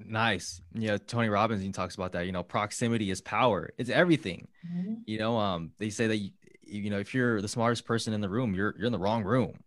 [0.06, 0.62] Nice.
[0.74, 2.26] Yeah, Tony Robbins he talks about that.
[2.26, 3.70] You know, proximity is power.
[3.76, 4.48] It's everything.
[4.66, 4.94] Mm-hmm.
[5.06, 6.30] You know, um, they say that you,
[6.62, 9.24] you know if you're the smartest person in the room, you're you're in the wrong
[9.24, 9.62] room.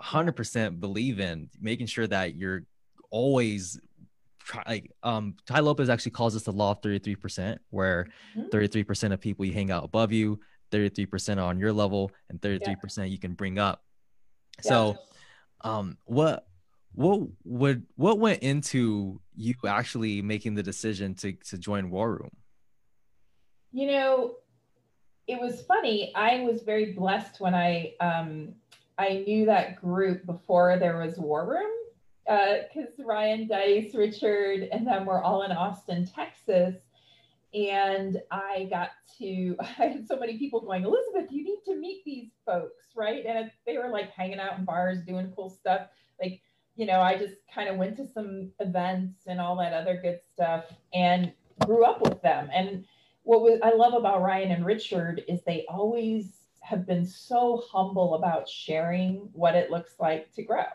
[0.00, 2.62] 100% believe in making sure that you're
[3.10, 3.80] always
[4.38, 8.48] try like um Tai Lopez actually calls this the law of 33%, where mm-hmm.
[8.48, 10.40] 33% of people you hang out above you,
[10.72, 13.04] 33% on your level, and 33% yeah.
[13.04, 13.82] you can bring up.
[14.64, 14.68] Yeah.
[14.68, 14.98] So
[15.62, 16.46] um what
[16.94, 22.30] what would what went into you actually making the decision to to join War Room?
[23.70, 24.34] You know,
[25.26, 26.12] it was funny.
[26.14, 28.54] I was very blessed when I um,
[28.98, 31.70] I knew that group before there was War Room
[32.28, 36.76] because uh, Ryan Deiss, Richard, and then we're all in Austin, Texas.
[37.54, 42.04] And I got to, I had so many people going, Elizabeth, you need to meet
[42.04, 43.24] these folks, right?
[43.26, 45.88] And they were like hanging out in bars, doing cool stuff.
[46.20, 46.42] Like
[46.78, 50.20] you know, I just kind of went to some events and all that other good
[50.32, 50.64] stuff
[50.94, 51.32] and
[51.66, 52.48] grew up with them.
[52.54, 52.84] And
[53.24, 58.14] what was, I love about Ryan and Richard is they always have been so humble
[58.14, 60.66] about sharing what it looks like to grow.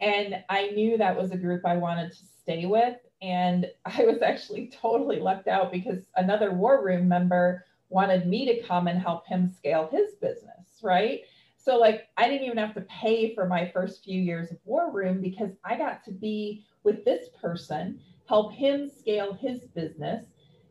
[0.00, 2.96] And I knew that was a group I wanted to stay with.
[3.20, 8.62] And I was actually totally left out because another war room member wanted me to
[8.66, 11.22] come and help him scale his business, right?
[11.56, 14.92] So like I didn't even have to pay for my first few years of War
[14.92, 20.24] Room because I got to be with this person, help him scale his business.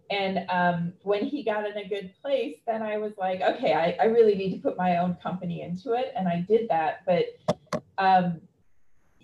[0.09, 3.97] And um, when he got in a good place, then I was like, okay, I,
[4.01, 6.13] I really need to put my own company into it.
[6.15, 7.05] And I did that.
[7.05, 7.25] But,
[7.97, 8.41] um,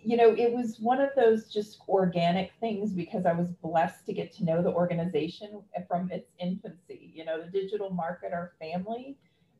[0.04, 4.14] you know, it was one of those just organic things because I was blessed to
[4.14, 7.12] get to know the organization from its infancy.
[7.14, 9.18] You know, the digital marketer family.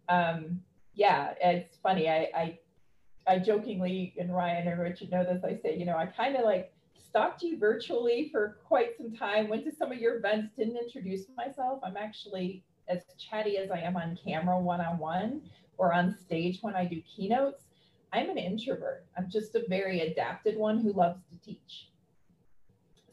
[0.10, 0.62] Um,
[0.94, 2.10] yeah, it's funny.
[2.10, 2.60] I, I,
[3.26, 6.44] I jokingly, and Ryan and Richard know this, I say, you know, I kind of
[6.44, 6.74] like
[7.14, 11.26] stalked you virtually for quite some time, went to some of your events, didn't introduce
[11.38, 11.80] myself.
[11.84, 15.42] I'm actually as chatty as I am on camera one on one
[15.78, 17.64] or on stage when I do keynotes.
[18.14, 19.06] I'm an introvert.
[19.18, 21.90] I'm just a very adapted one who loves to teach.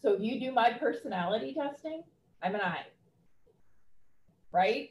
[0.02, 2.02] So if you do my personality testing,
[2.42, 2.84] I'm an I.
[4.52, 4.90] Right?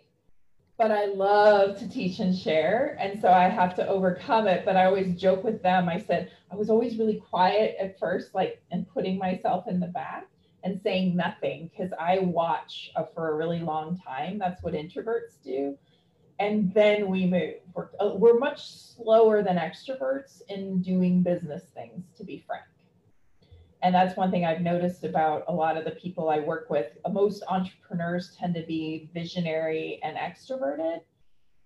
[0.79, 2.97] but I love to teach and share.
[3.01, 4.63] And so I have to overcome it.
[4.63, 5.89] But I always joke with them.
[5.89, 9.87] I said, I was always really quiet at first, like, and putting myself in the
[9.87, 10.27] back
[10.63, 14.39] and saying nothing because I watch uh, for a really long time.
[14.39, 15.77] That's what introverts do.
[16.39, 17.55] And then we move.
[17.73, 22.63] We're, uh, we're much slower than extroverts in doing business things, to be frank.
[23.81, 26.87] And that's one thing I've noticed about a lot of the people I work with.
[27.09, 31.01] Most entrepreneurs tend to be visionary and extroverted.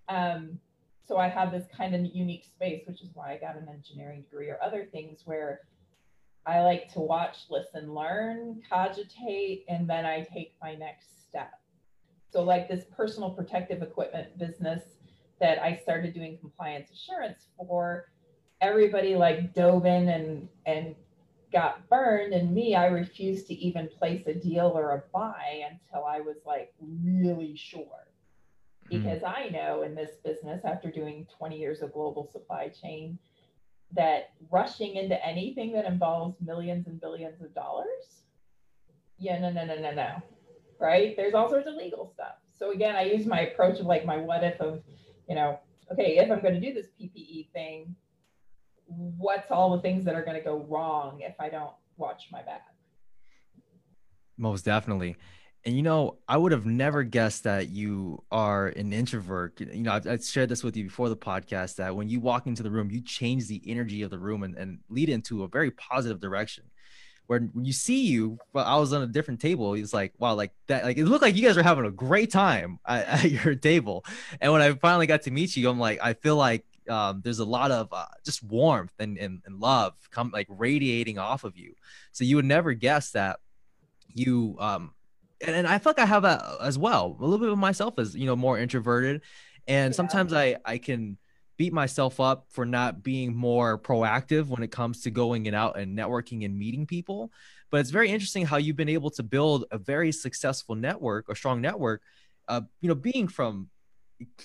[0.08, 0.60] Um,
[1.06, 4.22] so I have this kind of unique space, which is why I got an engineering
[4.22, 5.60] degree or other things where
[6.46, 11.52] I like to watch, listen, learn, cogitate, and then I take my next step.
[12.34, 14.82] So, like this personal protective equipment business
[15.40, 18.08] that I started doing compliance assurance for,
[18.60, 20.94] everybody like dove in and and
[21.52, 26.04] got burned and me i refused to even place a deal or a buy until
[26.04, 26.72] i was like
[27.04, 28.06] really sure
[28.88, 28.98] hmm.
[28.98, 29.34] because mm.
[29.36, 33.18] i know in this business after doing 20 years of global supply chain
[33.92, 38.22] that rushing into anything that involves millions and billions of dollars
[39.18, 40.22] yeah no no no no no
[40.84, 44.04] right there's all sorts of legal stuff so again i use my approach of like
[44.04, 44.82] my what if of
[45.28, 45.58] you know
[45.90, 47.94] okay if i'm going to do this ppe thing
[48.86, 52.42] what's all the things that are going to go wrong if I don't watch my
[52.42, 52.62] back.
[54.36, 55.16] Most definitely.
[55.66, 59.60] And you know, I would have never guessed that you are an introvert.
[59.60, 62.46] You know, I've, I've, shared this with you before the podcast that when you walk
[62.46, 65.48] into the room, you change the energy of the room and, and lead into a
[65.48, 66.64] very positive direction.
[67.26, 69.72] Where when you see you, well, I was on a different table.
[69.72, 72.30] He's like, wow, like that, like it looked like you guys were having a great
[72.30, 74.04] time at, at your table.
[74.40, 77.38] And when I finally got to meet you, I'm like, I feel like um, there's
[77.38, 81.56] a lot of uh, just warmth and, and, and love come like radiating off of
[81.56, 81.74] you.
[82.12, 83.40] So you would never guess that
[84.14, 84.92] you um
[85.40, 87.16] and, and I feel like I have that as well.
[87.18, 89.22] A little bit of myself as you know more introverted,
[89.66, 89.96] and yeah.
[89.96, 91.18] sometimes I I can
[91.56, 95.78] beat myself up for not being more proactive when it comes to going and out
[95.78, 97.30] and networking and meeting people.
[97.70, 101.34] But it's very interesting how you've been able to build a very successful network, a
[101.34, 102.02] strong network,
[102.48, 103.68] uh, you know, being from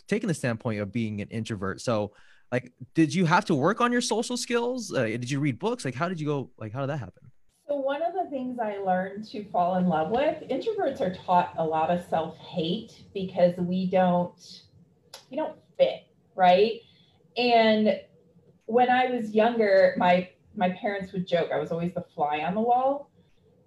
[0.08, 1.82] taking the standpoint of being an introvert.
[1.82, 2.14] So
[2.52, 5.86] like did you have to work on your social skills uh, did you read books
[5.86, 7.32] like how did you go like how did that happen
[7.68, 11.54] so one of the things i learned to fall in love with introverts are taught
[11.58, 14.64] a lot of self-hate because we don't
[15.30, 16.04] we don't fit
[16.36, 16.82] right
[17.38, 18.00] and
[18.66, 22.56] when i was younger my my parents would joke i was always the fly on
[22.56, 23.10] the wall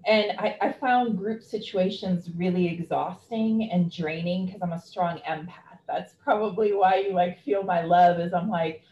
[0.05, 5.72] and I, I found group situations really exhausting and draining because i'm a strong empath
[5.92, 8.83] that's probably why you like feel my love is I'm like,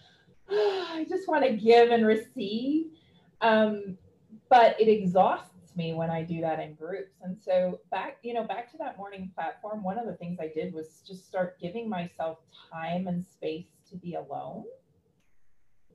[0.50, 2.87] oh, I just want to give and receive.
[3.40, 3.96] Um,
[4.48, 7.14] but it exhausts me when I do that in groups.
[7.22, 10.48] And so back, you know, back to that morning platform, one of the things I
[10.48, 12.38] did was just start giving myself
[12.70, 14.64] time and space to be alone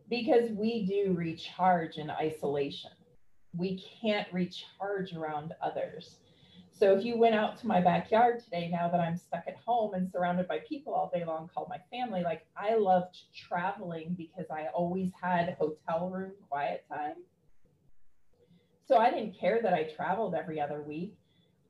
[0.09, 2.91] because we do recharge in isolation.
[3.57, 6.17] We can't recharge around others.
[6.77, 9.93] So if you went out to my backyard today, now that I'm stuck at home
[9.93, 14.51] and surrounded by people all day long called my family, like I loved traveling because
[14.51, 17.15] I always had hotel room quiet time.
[18.87, 21.15] So I didn't care that I traveled every other week.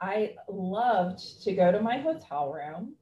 [0.01, 2.95] I loved to go to my hotel room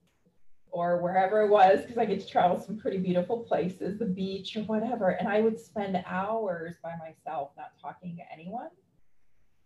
[0.73, 4.57] or wherever it was because I get to travel some pretty beautiful places, the beach
[4.57, 5.11] or whatever.
[5.11, 8.69] And I would spend hours by myself, not talking to anyone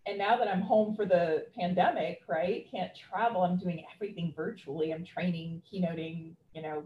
[0.08, 4.94] and now that I'm home for the pandemic, right, can't travel, I'm doing everything virtually.
[4.94, 6.84] I'm training, keynoting, you know,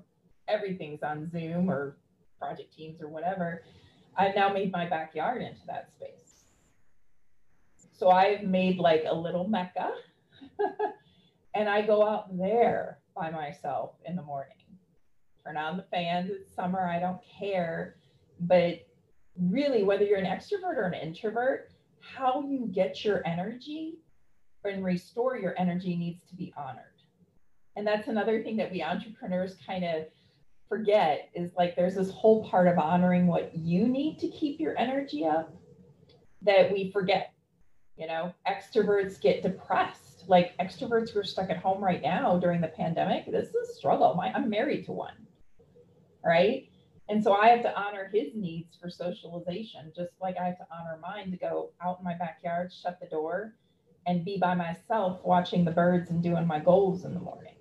[0.48, 1.98] everything's on Zoom or
[2.40, 3.62] project teams or whatever.
[4.18, 6.46] I've now made my backyard into that space.
[7.94, 9.92] So I've made like a little mecca
[11.54, 14.56] and I go out there by myself in the morning.
[15.44, 17.96] Turn on the fans, it's summer, I don't care.
[18.40, 18.86] But
[19.40, 24.00] really, whether you're an extrovert or an introvert, how you get your energy
[24.64, 26.86] and restore your energy needs to be honored.
[27.76, 30.06] And that's another thing that we entrepreneurs kind of
[30.68, 34.78] forget is like there's this whole part of honoring what you need to keep your
[34.78, 35.54] energy up
[36.42, 37.34] that we forget.
[37.98, 40.11] You know, extroverts get depressed.
[40.32, 43.74] Like extroverts who are stuck at home right now during the pandemic, this is a
[43.74, 44.16] struggle.
[44.16, 45.28] My, I'm married to one,
[46.24, 46.70] right?
[47.10, 50.68] And so I have to honor his needs for socialization, just like I have to
[50.72, 53.56] honor mine to go out in my backyard, shut the door,
[54.08, 57.56] and be by myself watching the birds and doing my goals in the morning.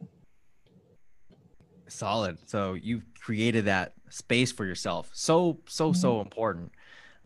[1.89, 2.39] Solid.
[2.49, 5.11] So you've created that space for yourself.
[5.13, 6.01] So, so, mm-hmm.
[6.01, 6.71] so important.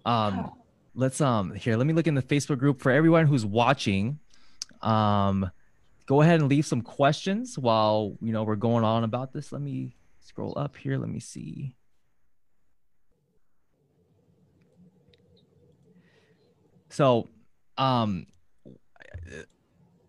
[0.07, 0.53] Um,
[0.95, 4.21] let's um here, let me look in the Facebook group for everyone who's watching.
[4.85, 5.51] Um,
[6.07, 9.53] go ahead and leave some questions while you know we're going on about this.
[9.53, 10.99] Let me scroll up here.
[10.99, 11.75] Let me see.
[16.91, 17.29] So,
[17.77, 18.27] um,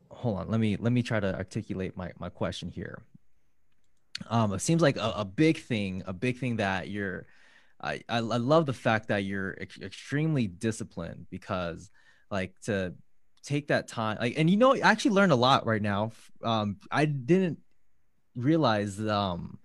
[0.09, 0.49] hold on.
[0.49, 3.01] Let me let me try to articulate my my question here.
[4.29, 7.25] Um, it seems like a, a big thing, a big thing that you're.
[7.81, 11.91] I, I, love the fact that you're ex- extremely disciplined because,
[12.31, 12.93] like, to
[13.45, 16.11] take that time, like, and you know, I actually learned a lot right now.
[16.43, 17.59] Um, I didn't
[18.35, 19.57] realize um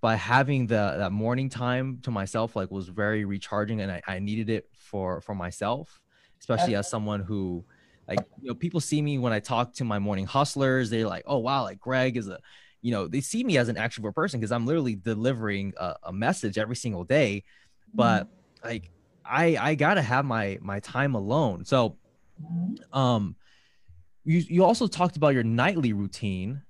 [0.00, 4.18] by having the that morning time to myself like was very recharging and I, I
[4.18, 6.00] needed it for for myself
[6.40, 7.64] especially as someone who
[8.06, 11.24] like you know people see me when i talk to my morning hustlers they're like
[11.26, 12.38] oh wow like greg is a
[12.80, 16.12] you know they see me as an extrovert person because i'm literally delivering a, a,
[16.12, 17.42] message every single day
[17.92, 18.68] but mm-hmm.
[18.68, 18.90] like
[19.24, 21.96] i i gotta have my my time alone so
[22.42, 22.98] mm-hmm.
[22.98, 23.36] um
[24.24, 26.62] you you also talked about your nightly routine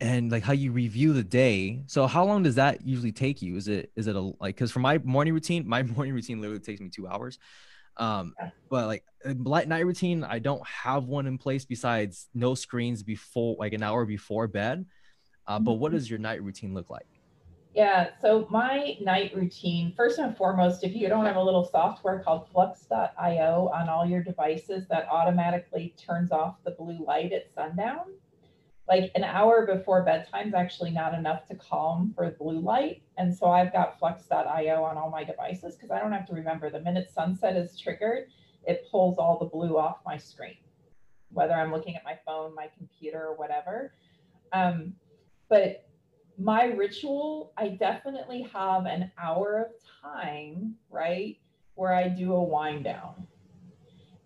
[0.00, 1.82] and like how you review the day.
[1.86, 3.56] So how long does that usually take you?
[3.56, 6.60] Is it is it a like because for my morning routine, my morning routine literally
[6.60, 7.38] takes me two hours.
[7.96, 8.34] Um,
[8.68, 13.56] but like light night routine, I don't have one in place besides no screens before
[13.58, 14.84] like an hour before bed.
[15.46, 15.98] Uh, but what mm-hmm.
[15.98, 17.06] does your night routine look like?
[17.74, 22.20] Yeah, so my night routine, first and foremost, if you don't have a little software
[22.20, 28.12] called flux.io on all your devices that automatically turns off the blue light at sundown,
[28.88, 33.02] like an hour before bedtime is actually not enough to calm for blue light.
[33.18, 36.70] And so I've got flux.io on all my devices because I don't have to remember
[36.70, 38.28] the minute sunset is triggered,
[38.68, 40.58] it pulls all the blue off my screen,
[41.32, 43.94] whether I'm looking at my phone, my computer, or whatever.
[44.52, 44.94] Um,
[45.48, 45.83] but
[46.38, 51.38] my ritual, I definitely have an hour of time, right,
[51.74, 53.26] where I do a wind down.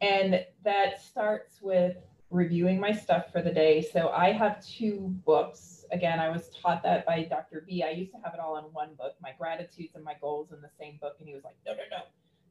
[0.00, 1.96] And that starts with
[2.30, 3.82] reviewing my stuff for the day.
[3.82, 5.84] So I have two books.
[5.92, 7.64] Again, I was taught that by Dr.
[7.66, 7.82] B.
[7.82, 10.60] I used to have it all in one book, my gratitudes and my goals in
[10.60, 11.16] the same book.
[11.18, 12.02] And he was like, no, no, no,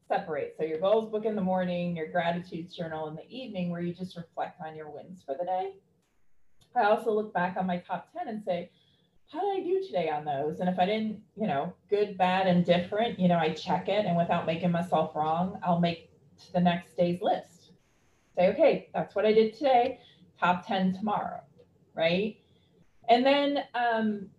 [0.08, 0.56] separate.
[0.58, 3.94] So your goals book in the morning, your gratitudes journal in the evening, where you
[3.94, 5.74] just reflect on your wins for the day.
[6.76, 8.72] I also look back on my top 10 and say,
[9.32, 10.60] how did I do today on those?
[10.60, 14.06] And if I didn't, you know, good, bad, and different, you know, I check it.
[14.06, 16.12] And without making myself wrong, I'll make
[16.54, 17.58] the next day's list
[18.38, 20.00] say, okay, that's what I did today,
[20.40, 21.42] top 10 tomorrow,
[21.96, 22.38] right?
[23.10, 24.30] And then um,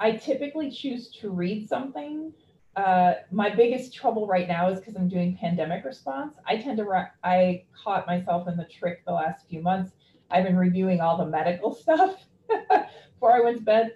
[0.00, 2.32] I typically choose to read something.
[2.76, 6.34] Uh, my biggest trouble right now is because I'm doing pandemic response.
[6.46, 9.92] I tend to, re- I caught myself in the trick the last few months.
[10.30, 12.16] I've been reviewing all the medical stuff
[12.48, 13.92] before I went to bed.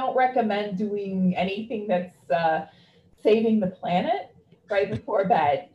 [0.00, 2.66] Don't recommend doing anything that's uh,
[3.22, 4.22] saving the planet
[4.74, 5.70] right before bed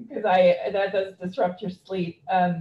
[0.00, 0.40] because I
[0.76, 2.14] that does disrupt your sleep.
[2.30, 2.54] Um,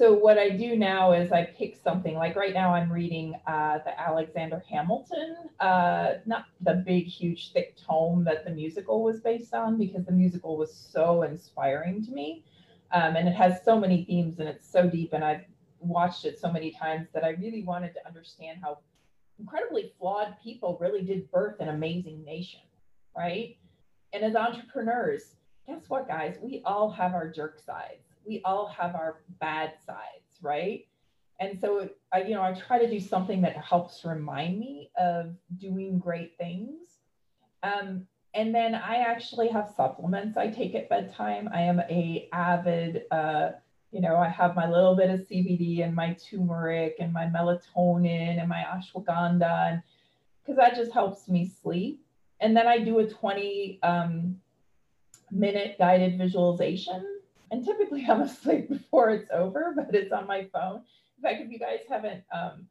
[0.00, 3.78] so what I do now is I pick something like right now I'm reading uh,
[3.86, 5.30] the Alexander Hamilton,
[5.60, 10.12] uh, not the big, huge, thick tome that the musical was based on, because the
[10.12, 12.44] musical was so inspiring to me,
[12.92, 15.44] um, and it has so many themes and it's so deep, and I've
[15.80, 18.78] watched it so many times that I really wanted to understand how
[19.38, 22.60] incredibly flawed people really did birth an amazing nation,
[23.16, 23.56] right?
[24.12, 25.34] And as entrepreneurs,
[25.66, 26.38] guess what, guys?
[26.40, 28.02] We all have our jerk sides.
[28.24, 30.86] We all have our bad sides, right?
[31.38, 35.34] And so, I, you know, I try to do something that helps remind me of
[35.58, 36.98] doing great things.
[37.62, 41.48] Um, and then I actually have supplements I take at bedtime.
[41.52, 43.50] I am a avid, uh,
[43.96, 48.38] you know, I have my little bit of CBD and my turmeric and my melatonin
[48.38, 49.82] and my ashwagandha, and
[50.42, 52.04] because that just helps me sleep.
[52.40, 54.36] And then I do a 20 um,
[55.30, 57.06] minute guided visualization.
[57.50, 60.82] And typically I'm asleep before it's over, but it's on my phone.
[61.16, 62.66] In fact, if you guys haven't um,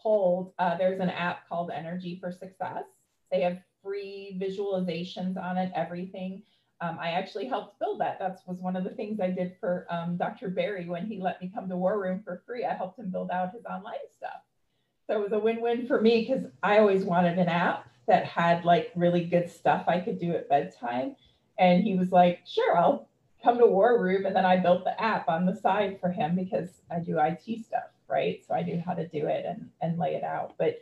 [0.00, 2.84] pulled, uh, there's an app called Energy for Success.
[3.32, 6.44] They have free visualizations on it, everything.
[6.80, 8.18] Um, I actually helped build that.
[8.20, 10.48] That was one of the things I did for um, Dr.
[10.48, 12.64] Barry when he let me come to War Room for free.
[12.64, 14.42] I helped him build out his online stuff.
[15.06, 18.64] So it was a win-win for me because I always wanted an app that had
[18.64, 21.16] like really good stuff I could do at bedtime.
[21.58, 23.08] And he was like, sure, I'll
[23.42, 24.26] come to War Room.
[24.26, 27.64] And then I built the app on the side for him because I do IT
[27.64, 28.44] stuff, right?
[28.46, 30.54] So I knew how to do it and, and lay it out.
[30.58, 30.80] But,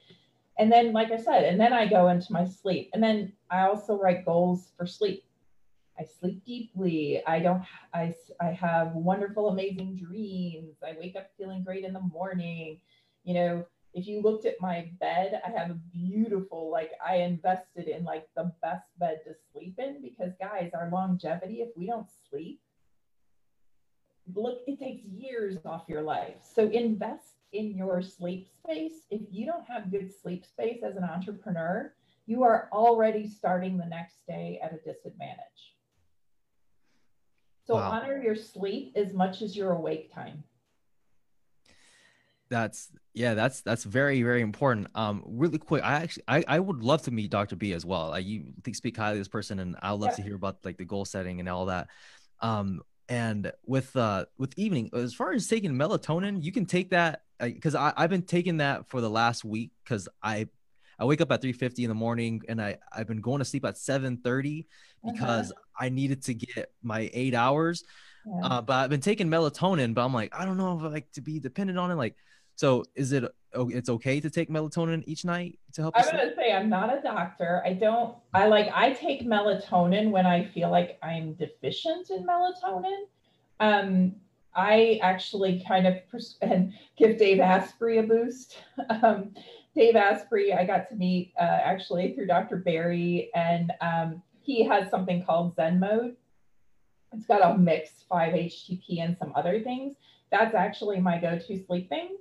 [0.59, 2.91] and then, like I said, and then I go into my sleep.
[2.95, 5.25] And then I also write goals for sleep.
[5.99, 7.23] I sleep deeply.
[7.27, 7.63] I don't,
[7.95, 10.77] I, I have wonderful, amazing dreams.
[10.85, 12.81] I wake up feeling great in the morning.
[13.25, 17.89] You know, if you looked at my bed, I have a beautiful, like I invested
[17.89, 22.09] in like the best bed to sleep in because guys, our longevity, if we don't
[22.29, 22.61] sleep,
[24.35, 26.35] look, it takes years off your life.
[26.43, 29.07] So invest in your sleep space.
[29.11, 31.95] If you don't have good sleep space as an entrepreneur,
[32.27, 35.76] you are already starting the next day at a disadvantage.
[37.67, 37.91] So wow.
[37.91, 40.45] honor your sleep as much as your awake time
[42.49, 46.83] that's yeah that's that's very very important um really quick i actually i, I would
[46.83, 49.77] love to meet dr b as well I, you speak highly of this person and
[49.83, 50.17] i'd love yeah.
[50.17, 51.89] to hear about like the goal setting and all that
[52.41, 57.23] um and with uh with evening as far as taking melatonin you can take that
[57.41, 60.47] because I i've been taking that for the last week because i
[60.99, 63.65] I wake up at 3:50 in the morning, and I I've been going to sleep
[63.65, 64.67] at 7:30
[65.05, 65.85] because uh-huh.
[65.87, 67.85] I needed to get my eight hours.
[68.27, 68.47] Yeah.
[68.47, 71.13] Uh, but I've been taking melatonin, but I'm like, I don't know if I like
[71.13, 71.95] to be dependent on it.
[71.95, 72.17] Like,
[72.57, 73.25] so is it
[73.55, 75.95] oh, it's okay to take melatonin each night to help?
[75.97, 77.63] I'm gonna say I'm not a doctor.
[77.65, 78.17] I don't.
[78.35, 83.05] I like I take melatonin when I feel like I'm deficient in melatonin.
[83.61, 84.15] Um,
[84.55, 88.57] I actually kind of pers- and give Dave Asprey a boost.
[89.03, 89.35] Um,
[89.77, 92.57] Dave Asprey, I got to meet uh, actually through Dr.
[92.57, 96.17] Barry, and um, he has something called Zen Mode.
[97.13, 99.97] It's got a mix 5-HTP and some other things.
[100.31, 102.17] That's actually my go-to sleep thing.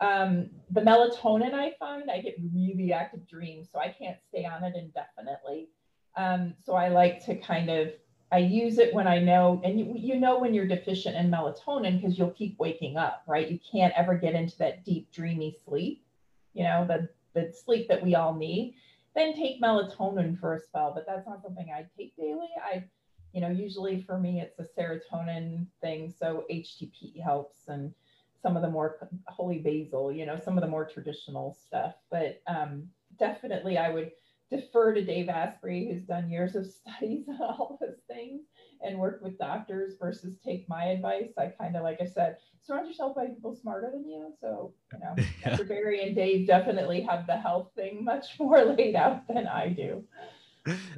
[0.00, 4.62] Um, the melatonin I find I get really active dreams, so I can't stay on
[4.62, 5.68] it indefinitely.
[6.16, 7.90] Um, so I like to kind of
[8.30, 12.00] I use it when I know, and you, you know when you're deficient in melatonin
[12.00, 13.48] because you'll keep waking up, right?
[13.48, 16.04] You can't ever get into that deep, dreamy sleep,
[16.54, 18.74] you know, the, the sleep that we all need.
[19.14, 22.48] Then take melatonin for a spell, but that's not something I take daily.
[22.64, 22.84] I,
[23.32, 26.12] you know, usually for me, it's a serotonin thing.
[26.16, 27.92] So HTP helps and
[28.42, 31.94] some of the more holy basil, you know, some of the more traditional stuff.
[32.10, 32.88] But um,
[33.18, 34.10] definitely I would
[34.50, 38.42] defer to Dave Asprey, who's done years of studies on all those things
[38.82, 41.30] and work with doctors versus take my advice.
[41.38, 44.32] I kind of, like I said, surround yourself by people smarter than you.
[44.40, 45.50] So, you know, yeah.
[45.50, 45.64] Dr.
[45.64, 50.04] Barry and Dave definitely have the health thing much more laid out than I do.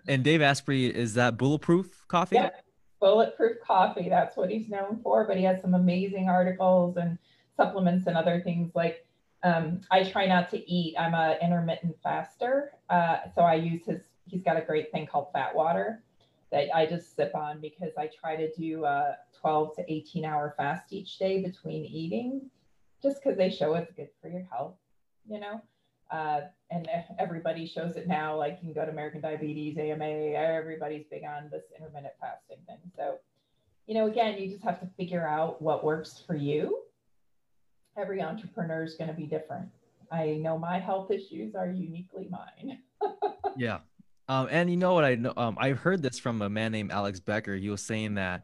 [0.06, 2.36] And Dave Asprey, is that bulletproof coffee?
[2.36, 2.50] Yeah,
[3.00, 4.08] bulletproof coffee.
[4.08, 5.26] That's what he's known for.
[5.26, 7.18] But he has some amazing articles and
[7.56, 9.06] supplements and other things like
[9.42, 10.96] um, I try not to eat.
[10.98, 14.00] I'm a intermittent faster, uh, so I use his.
[14.24, 16.02] He's got a great thing called fat water
[16.56, 20.54] that I just sip on because I try to do a 12 to 18 hour
[20.56, 22.50] fast each day between eating,
[23.02, 24.74] just because they show it's good for your health,
[25.28, 25.60] you know.
[26.10, 26.88] Uh, and
[27.18, 28.36] everybody shows it now.
[28.36, 30.04] Like you can go to American Diabetes, AMA.
[30.04, 32.78] Everybody's big on this intermittent fasting thing.
[32.96, 33.18] So,
[33.86, 36.78] you know, again, you just have to figure out what works for you
[37.96, 39.68] every entrepreneur is going to be different.
[40.12, 42.78] I know my health issues are uniquely mine.
[43.56, 43.78] yeah.
[44.28, 45.32] Um, and you know what I know?
[45.36, 47.54] Um, I heard this from a man named Alex Becker.
[47.54, 48.42] He was saying that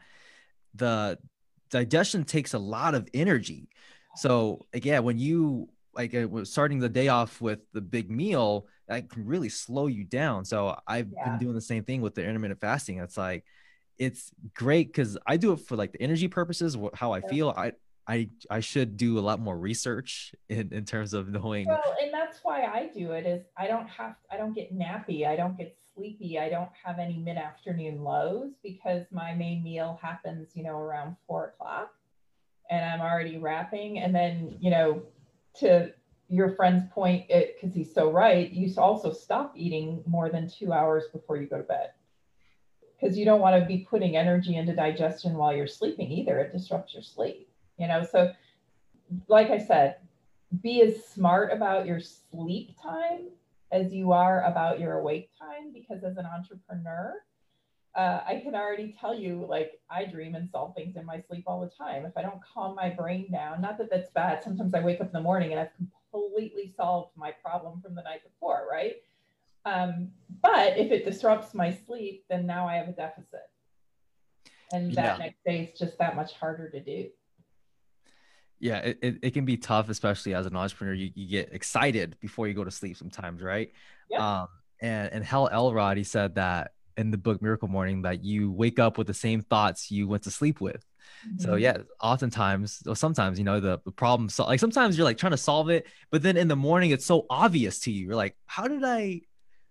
[0.75, 1.19] the
[1.71, 3.69] digestion takes a lot of energy.
[4.17, 9.11] So again, when you like uh, starting the day off with the big meal, that
[9.11, 10.45] can really slow you down.
[10.45, 11.31] So I've yeah.
[11.31, 12.99] been doing the same thing with the intermittent fasting.
[12.99, 13.45] It's like
[13.99, 17.51] it's great because I do it for like the energy purposes, how I feel.
[17.51, 17.73] I
[18.07, 21.69] I I should do a lot more research in, in terms of knowing.
[21.69, 25.27] Well, and that's why I do it is I don't have I don't get nappy,
[25.27, 29.99] I don't get sleepy, I don't have any mid afternoon lows because my main meal
[30.03, 31.93] happens, you know, around four o'clock,
[32.71, 35.03] and I'm already wrapping, and then you know,
[35.61, 35.93] to
[36.29, 40.73] your friend's point, it because he's so right, you also stop eating more than two
[40.73, 41.91] hours before you go to bed
[43.01, 46.39] because you don't want to be putting energy into digestion while you're sleeping either.
[46.39, 47.49] It disrupts your sleep
[47.83, 48.07] you know?
[48.11, 48.33] So
[49.29, 49.97] like i said
[50.63, 53.29] be as smart about your sleep time
[53.71, 57.15] as you are about your awake time because as an entrepreneur
[57.95, 61.45] uh, i can already tell you like i dream and solve things in my sleep
[61.47, 62.05] all the time.
[62.05, 65.09] If i don't calm my brain down not that that's bad sometimes i wake up
[65.09, 65.73] in the morning and i've
[66.11, 68.97] completely solved my problem from the night before right?
[69.65, 70.11] Um,
[70.43, 73.49] but if it disrupts my sleep then now i have a deficit.
[74.73, 75.25] And that yeah.
[75.25, 77.11] next day is just that much harder to do
[78.63, 82.17] yeah it, it, it, can be tough especially as an entrepreneur you, you get excited
[82.21, 83.73] before you go to sleep sometimes right?
[84.09, 84.43] Yeah.
[84.43, 84.49] um
[84.81, 88.79] and and hal elrod he said that in the book miracle morning that you wake
[88.79, 90.85] up with the same thoughts you went to sleep with.
[91.27, 91.43] Mm-hmm.
[91.43, 95.19] so yeah oftentimes or sometimes you know the, the problem so like sometimes you're like
[95.19, 98.07] trying to solve it but then in the morning it's so obvious to you.
[98.07, 99.23] You're like how did i?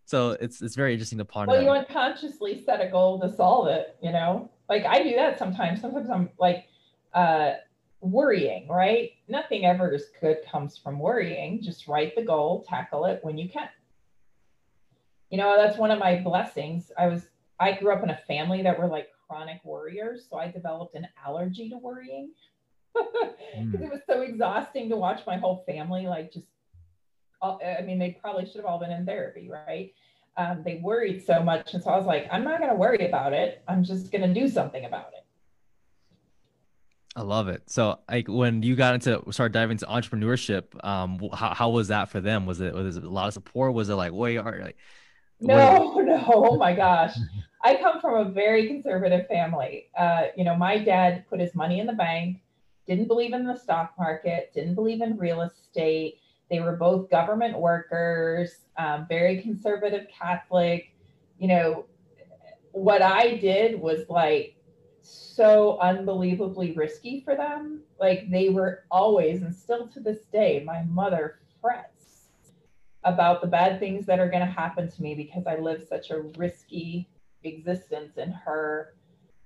[0.06, 3.68] So it's it's very interesting to ponder well you unconsciously set a goal to solve
[3.68, 4.52] it you know?
[4.68, 5.80] Like i do that sometimes.
[5.80, 6.66] Sometimes i'm like
[7.14, 7.54] uh
[8.02, 9.12] worrying, right?
[9.28, 11.62] Nothing ever is good comes from worrying.
[11.62, 13.70] Just write the goal, tackle it when you can.
[15.30, 16.92] You know, that's one of my blessings.
[16.98, 17.28] I was
[17.60, 21.08] I grew up in a family that were like chronic worriers, so I developed an
[21.26, 22.32] allergy to worrying.
[23.54, 23.84] Because mm.
[23.84, 26.48] it was so exhausting to watch my whole family like just
[27.42, 29.94] I mean, they probably should have all been in therapy, right?
[30.38, 31.74] Um, they worried so much.
[31.74, 33.64] And so I was like, I'm not going to worry about it.
[33.68, 35.21] I'm just going to do something about it.
[37.16, 37.64] I love it.
[37.70, 42.10] So, like, when you got into start diving into entrepreneurship, um, how, how was that
[42.10, 42.46] for them?
[42.46, 43.74] Was it was it a lot of support?
[43.74, 44.78] Was it like, wait, are like?
[45.42, 46.24] No, no.
[46.28, 47.14] Oh my gosh,
[47.64, 49.88] I come from a very conservative family.
[49.98, 52.38] Uh, you know, my dad put his money in the bank,
[52.88, 56.20] didn't believe in the stock market, didn't believe in real estate.
[56.50, 60.94] They were both government workers, um, very conservative Catholic.
[61.40, 61.86] You know,
[62.72, 64.56] what I did was like
[65.02, 67.82] so unbelievably risky for them.
[68.00, 72.30] Like they were always, and still to this day, my mother frets
[73.04, 76.12] about the bad things that are going to happen to me because I live such
[76.12, 77.10] a risky
[77.44, 78.96] existence in her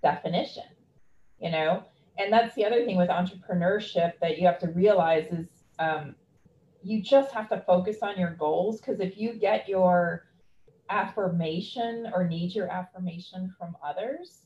[0.04, 0.64] definition,
[1.40, 1.84] you know?
[2.18, 5.48] And that's the other thing with entrepreneurship that you have to realize is
[5.80, 6.16] um,
[6.84, 10.28] you just have to focus on your goals because if you get your
[10.90, 14.45] affirmation or need your affirmation from others,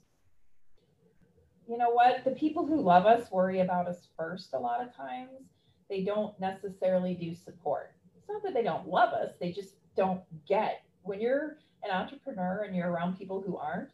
[1.70, 2.24] you know what?
[2.26, 5.30] The people who love us worry about us first a lot of times.
[5.88, 7.94] They don't necessarily do support.
[8.18, 10.82] It's not that they don't love us, they just don't get.
[11.04, 13.90] When you're an entrepreneur and you're around people who aren't,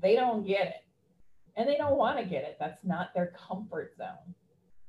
[0.00, 0.84] they don't get it.
[1.56, 2.56] And they don't want to get it.
[2.60, 4.34] That's not their comfort zone.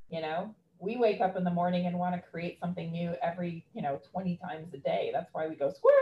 [0.09, 3.65] You know, we wake up in the morning and want to create something new every,
[3.73, 5.09] you know, 20 times a day.
[5.11, 5.95] That's why we go squirrel.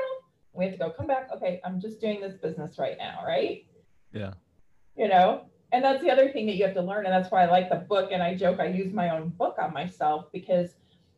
[0.51, 1.30] We have to go come back.
[1.34, 3.65] Okay, I'm just doing this business right now, right?
[4.11, 4.34] Yeah.
[4.97, 7.05] You know, and that's the other thing that you have to learn.
[7.05, 8.11] And that's why I like the book.
[8.11, 10.72] And I joke, I use my own book on myself because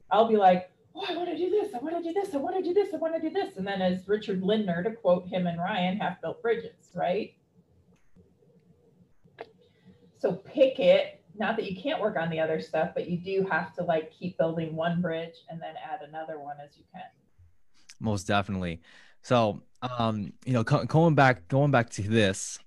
[0.09, 1.73] I'll be like, oh, I want to do this.
[1.73, 2.33] I want to do this.
[2.33, 2.93] I want to do this.
[2.93, 3.57] I want to do this.
[3.57, 7.33] And then, as Richard Lindner, to quote him and Ryan, half built bridges, right?
[10.17, 11.23] So pick it.
[11.37, 14.11] Not that you can't work on the other stuff, but you do have to like
[14.11, 17.03] keep building one bridge and then add another one as you can.
[17.99, 18.81] Most definitely.
[19.21, 22.59] So, um, you know, going back, going back to this,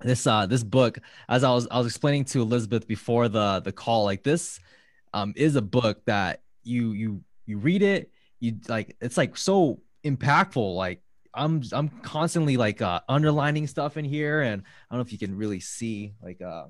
[0.00, 3.72] this uh this book as i was i was explaining to elizabeth before the the
[3.72, 4.60] call like this
[5.12, 9.80] um is a book that you you you read it you like it's like so
[10.04, 11.02] impactful like
[11.34, 15.18] i'm i'm constantly like uh underlining stuff in here and i don't know if you
[15.18, 16.64] can really see like uh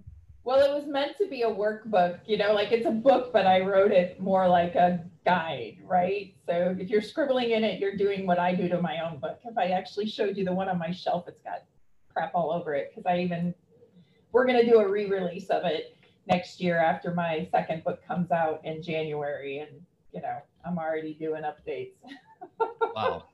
[0.45, 3.47] well it was meant to be a workbook you know like it's a book but
[3.47, 6.35] i wrote it more like a guide right?
[6.47, 9.39] So if you're scribbling in it you're doing what i do to my own book.
[9.45, 11.65] If i actually showed you the one on my shelf it's got
[12.19, 13.55] crap all over it because I even
[14.33, 15.97] we're gonna do a re-release of it
[16.27, 19.71] next year after my second book comes out in January, and
[20.13, 21.95] you know I'm already doing updates.
[22.95, 23.25] wow,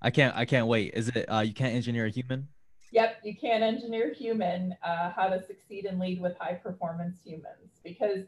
[0.00, 0.94] I can't I can't wait.
[0.94, 2.48] Is it uh, you can't engineer a human?
[2.92, 4.74] Yep, you can't engineer human.
[4.82, 8.24] Uh, how to succeed and lead with high performance humans because.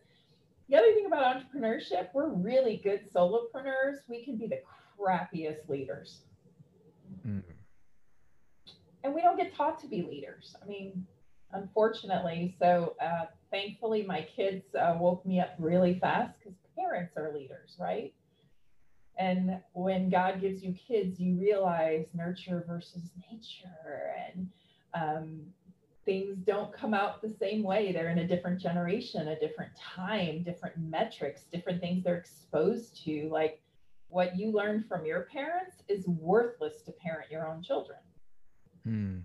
[0.69, 3.97] The other thing about entrepreneurship, we're really good solopreneurs.
[4.09, 4.61] We can be the
[4.97, 6.21] crappiest leaders.
[7.27, 7.43] Mm
[9.05, 10.57] and we don't get taught to be leaders.
[10.63, 11.07] I mean,
[11.53, 12.55] unfortunately.
[12.59, 17.77] So uh, thankfully, my kids uh, woke me up really fast because parents are leaders,
[17.79, 18.13] right?
[19.19, 24.49] And when God gives you kids, you realize nurture versus nature, and
[24.95, 25.41] um,
[26.05, 27.93] things don't come out the same way.
[27.93, 33.29] They're in a different generation, a different time, different metrics, different things they're exposed to.
[33.31, 33.61] Like
[34.09, 37.99] what you learned from your parents is worthless to parent your own children.
[38.85, 39.19] Hmm.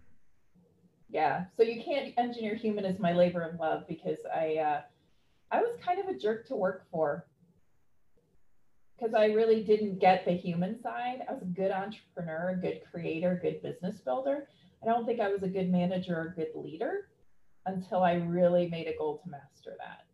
[1.10, 1.46] Yeah.
[1.56, 4.82] So you can't engineer human as my labor of love because I uh,
[5.52, 7.26] I was kind of a jerk to work for
[8.98, 11.20] because I really didn't get the human side.
[11.30, 14.48] I was a good entrepreneur, a good creator, good business builder.
[14.84, 17.10] I don't think I was a good manager or good leader
[17.66, 20.06] until I really made a goal to master that.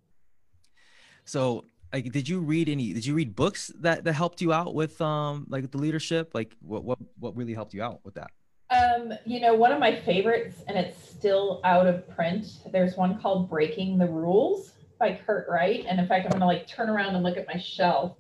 [1.26, 2.94] So, like, did you read any?
[2.94, 6.32] Did you read books that that helped you out with um like the leadership?
[6.34, 8.32] Like, what what what really helped you out with that?
[8.70, 12.48] Um, you know, one of my favorites, and it's still out of print.
[12.72, 15.86] There's one called Breaking the Rules by Kurt Wright.
[15.88, 18.18] And in fact, I'm gonna like turn around and look at my shelf.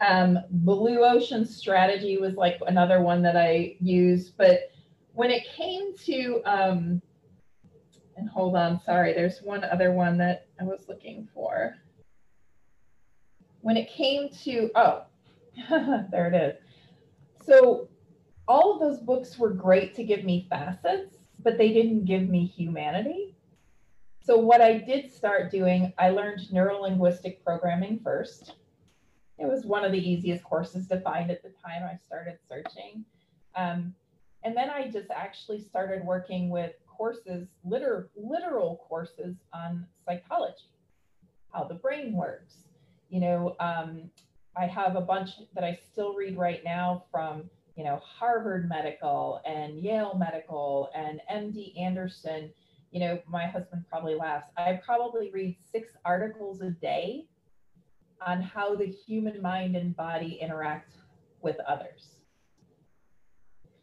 [0.00, 4.36] Um, Blue Ocean Strategy was like another one that I used.
[4.36, 4.70] But
[5.14, 7.02] when it came to, um,
[8.16, 11.74] and hold on, sorry, there's one other one that I was looking for.
[13.60, 15.02] When it came to, oh,
[16.10, 16.54] there it is.
[17.44, 17.88] So
[18.48, 22.46] all of those books were great to give me facets, but they didn't give me
[22.46, 23.36] humanity.
[24.24, 28.54] So, what I did start doing, I learned neuro linguistic programming first.
[29.38, 33.04] It was one of the easiest courses to find at the time I started searching.
[33.54, 33.94] Um,
[34.42, 40.70] and then I just actually started working with courses, liter- literal courses on psychology,
[41.52, 42.64] how the brain works.
[43.10, 44.10] You know, um,
[44.56, 47.48] I have a bunch that I still read right now from
[47.78, 52.50] you know, Harvard Medical and Yale Medical and MD Anderson.
[52.90, 54.48] You know, my husband probably laughs.
[54.56, 57.26] I probably read six articles a day
[58.26, 60.94] on how the human mind and body interact
[61.40, 62.16] with others.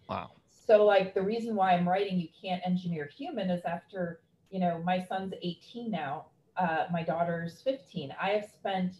[0.09, 0.31] Wow.
[0.49, 4.19] So, like, the reason why I'm writing You Can't Engineer Human is after,
[4.49, 6.25] you know, my son's 18 now,
[6.57, 8.13] uh, my daughter's 15.
[8.21, 8.95] I have spent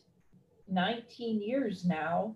[0.70, 2.34] 19 years now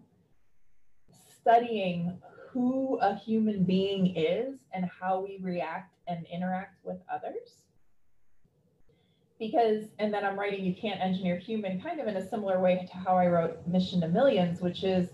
[1.40, 2.20] studying
[2.52, 7.64] who a human being is and how we react and interact with others.
[9.38, 12.86] Because, and then I'm writing You Can't Engineer Human kind of in a similar way
[12.92, 15.10] to how I wrote Mission to Millions, which is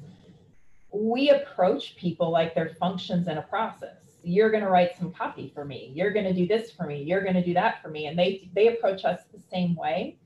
[0.91, 3.97] we approach people like they're functions in a process.
[4.23, 5.91] You're going to write some copy for me.
[5.93, 7.03] You're going to do this for me.
[7.03, 8.07] You're going to do that for me.
[8.07, 10.17] And they, they approach us the same way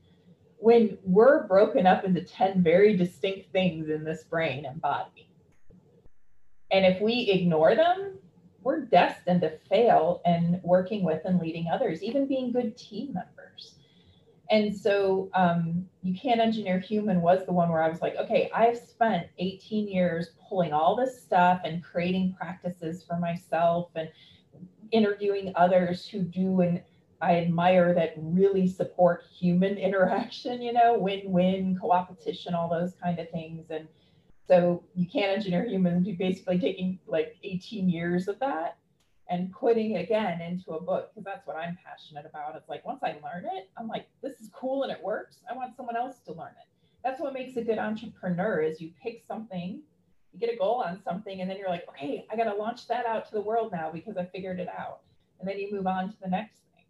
[0.56, 5.29] when we're broken up into 10 very distinct things in this brain and body
[6.70, 8.18] and if we ignore them,
[8.62, 13.76] we're destined to fail in working with and leading others, even being good team members.
[14.50, 18.50] And so um, You Can't Engineer Human was the one where I was like, okay,
[18.54, 24.08] I've spent 18 years pulling all this stuff and creating practices for myself and
[24.90, 26.82] interviewing others who do and
[27.22, 33.30] I admire that really support human interaction, you know, win-win, co-opetition, all those kind of
[33.30, 33.70] things.
[33.70, 33.86] And
[34.50, 36.08] so you can't engineer humans.
[36.08, 38.78] You're basically taking like 18 years of that
[39.28, 42.56] and putting it again into a book because that's what I'm passionate about.
[42.56, 45.36] It's like once I learn it, I'm like, this is cool and it works.
[45.48, 46.66] I want someone else to learn it.
[47.04, 49.82] That's what makes a good entrepreneur is you pick something,
[50.32, 52.88] you get a goal on something, and then you're like, okay, I got to launch
[52.88, 55.02] that out to the world now because I figured it out.
[55.38, 56.84] And then you move on to the next thing.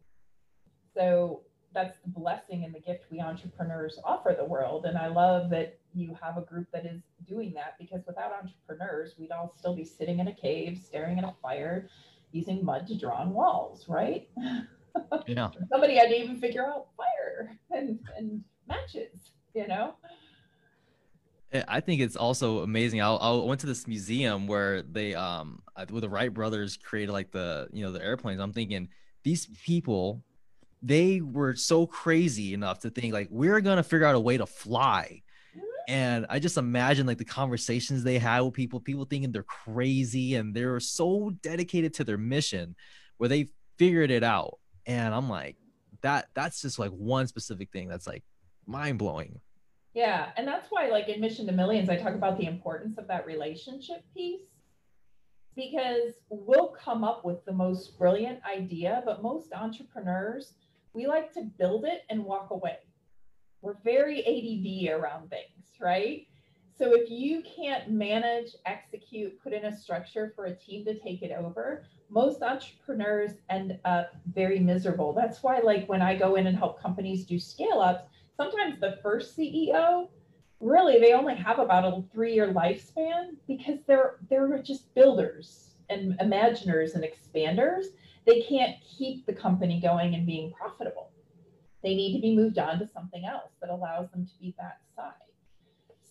[0.95, 1.43] So
[1.73, 4.87] that's the blessing and the gift we entrepreneurs offer the world.
[4.87, 9.15] And I love that you have a group that is doing that because without entrepreneurs,
[9.19, 11.89] we'd all still be sitting in a cave, staring at a fire,
[12.33, 14.29] using mud to draw on walls, right?
[15.29, 15.51] Yeah.
[15.71, 19.95] Somebody had to even figure out fire and, and matches, you know?
[21.69, 23.01] I think it's also amazing.
[23.01, 27.31] I, I went to this museum where they, um, where the Wright brothers created like
[27.31, 28.41] the, you know, the airplanes.
[28.41, 28.89] I'm thinking
[29.23, 30.25] these people
[30.83, 34.47] they were so crazy enough to think like we're gonna figure out a way to
[34.47, 35.23] fly.
[35.89, 40.37] And i just imagine like the conversations they had with people people thinking they're crazy
[40.37, 42.77] and they're so dedicated to their mission
[43.17, 44.59] where they figured it out.
[44.87, 45.57] And i'm like
[46.03, 48.25] that that's just like one specific thing that's like
[48.67, 49.41] mind-blowing.
[49.93, 53.09] Yeah and that's why like in mission to millions i talk about the importance of
[53.09, 54.43] that relationship piece
[55.57, 60.55] because we'll come up with the most brilliant idea but most entrepreneurs
[60.93, 62.79] we like to build it and walk away.
[63.63, 66.27] We're very ADD around things, right?
[66.77, 71.23] So if you can't manage, execute, put in a structure for a team to take
[71.23, 75.13] it over, most entrepreneurs end up very miserable.
[75.13, 78.05] That's why, like, when I go in and help companies do scale ups,
[78.37, 80.09] sometimes the first CEO
[80.61, 86.95] really they only have about a three-year lifespan because they're they're just builders and imaginers
[86.95, 87.87] and expanders
[88.31, 91.11] they can't keep the company going and being profitable.
[91.83, 94.79] They need to be moved on to something else that allows them to be that
[94.95, 95.15] side.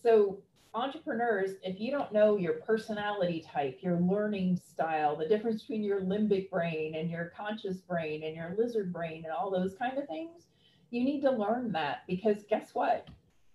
[0.02, 0.38] So,
[0.74, 6.02] entrepreneurs, if you don't know your personality type, your learning style, the difference between your
[6.02, 10.06] limbic brain and your conscious brain and your lizard brain and all those kind of
[10.06, 10.48] things,
[10.90, 13.08] you need to learn that because guess what?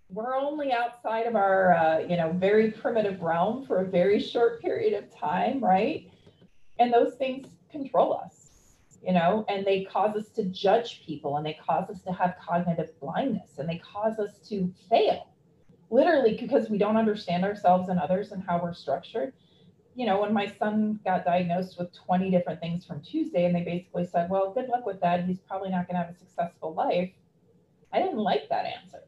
[0.10, 4.60] We're only outside of our, uh, you know, very primitive realm for a very short
[4.62, 6.10] period of time, right?
[6.80, 8.35] And those things control us
[9.06, 12.36] you know, and they cause us to judge people and they cause us to have
[12.42, 15.28] cognitive blindness and they cause us to fail,
[15.92, 19.34] literally because we don't understand ourselves and others and how we're structured.
[19.94, 23.62] You know, when my son got diagnosed with 20 different things from Tuesday, and they
[23.62, 25.24] basically said, Well, good luck with that.
[25.24, 27.12] He's probably not going to have a successful life.
[27.94, 29.04] I didn't like that answer.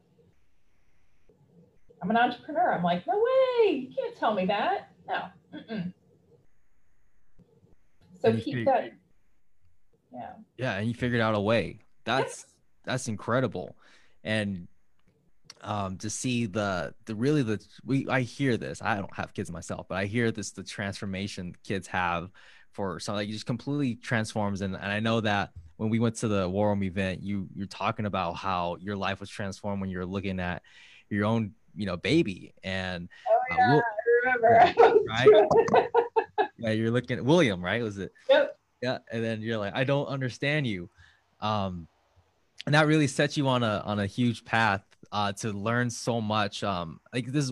[2.02, 2.72] I'm an entrepreneur.
[2.72, 3.72] I'm like, No way.
[3.72, 4.92] You can't tell me that.
[5.08, 5.24] No.
[5.54, 5.92] Mm-mm.
[8.22, 8.94] So keep that
[10.18, 10.32] yeah.
[10.58, 11.80] Yeah and you figured out a way.
[12.04, 12.46] That's
[12.84, 13.76] that's incredible.
[14.24, 14.68] And
[15.62, 18.82] um to see the the really the we i hear this.
[18.82, 22.30] I don't have kids myself but i hear this the transformation kids have
[22.74, 24.62] for something like just completely transforms.
[24.62, 27.68] And, and i know that when we went to the war room event you you're
[27.68, 30.62] talking about how your life was transformed when you're looking at
[31.10, 32.54] your own you know baby.
[32.64, 33.84] And oh yeah uh, Will,
[34.28, 35.00] I remember.
[35.08, 35.90] Right?
[36.58, 37.82] Yeah you're looking at william right?
[37.82, 38.12] Was it?
[38.30, 40.90] Yep yeah and then you're like i don't understand you.
[41.40, 41.88] Um
[42.66, 46.20] and that really sets you on a on a huge path uh to learn so
[46.20, 47.52] much um like this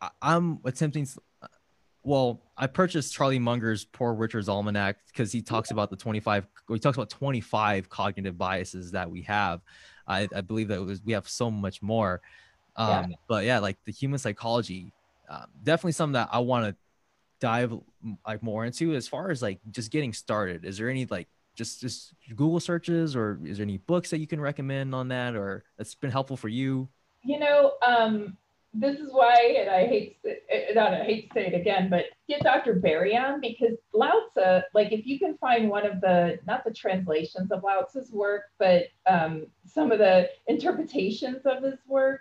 [0.00, 1.06] I, i'm attempting
[2.02, 6.78] well i purchased charlie munger's poor richard's almanac because he talks about the 25 he
[6.78, 9.60] talks about 25 cognitive biases that we have.
[10.06, 12.20] I, I believe that was, we have so much more.
[12.76, 13.16] Um yeah.
[13.26, 14.92] but yeah like the human psychology
[15.28, 16.76] uh, definitely something that i want to
[17.40, 17.72] dive
[18.26, 21.80] like more into as far as like just getting started is there any like just
[21.80, 25.64] just google searches or is there any books that you can recommend on that or
[25.76, 26.88] that's been helpful for you
[27.22, 28.36] you know um
[28.74, 30.18] this is why, and I hate,
[30.74, 32.74] not I hate to say it again, but get Dr.
[32.74, 36.72] barry on because Lao Tzu, like if you can find one of the, not the
[36.72, 42.20] translations of Lao Tzu's work, but um, some of the interpretations of his work,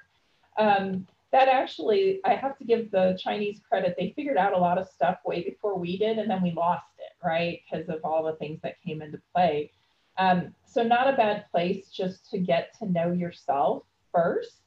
[0.57, 1.05] um,
[1.38, 3.94] that actually, I have to give the Chinese credit.
[3.96, 6.88] They figured out a lot of stuff way before we did, and then we lost
[6.98, 7.62] it, right?
[7.70, 9.72] Because of all the things that came into play.
[10.18, 14.64] Um, so not a bad place just to get to know yourself first.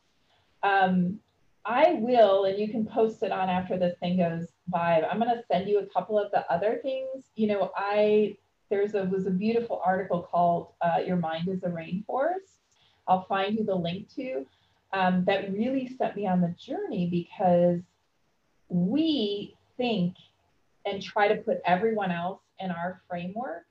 [0.63, 1.19] Um,
[1.65, 5.03] I will, and you can post it on after this thing goes live.
[5.11, 7.25] I'm going to send you a couple of the other things.
[7.35, 8.37] You know, I
[8.71, 12.61] there's a was a beautiful article called uh, "Your Mind Is a Rainforest."
[13.09, 14.47] I'll find you the link to
[14.93, 17.81] um, that really set me on the journey because
[18.69, 20.15] we think
[20.87, 23.65] and try to put everyone else in our framework.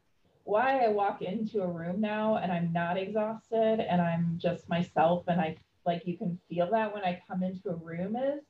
[0.43, 5.26] Why I walk into a room now and I'm not exhausted and I'm just myself
[5.28, 8.41] and I like you can feel that when I come into a room is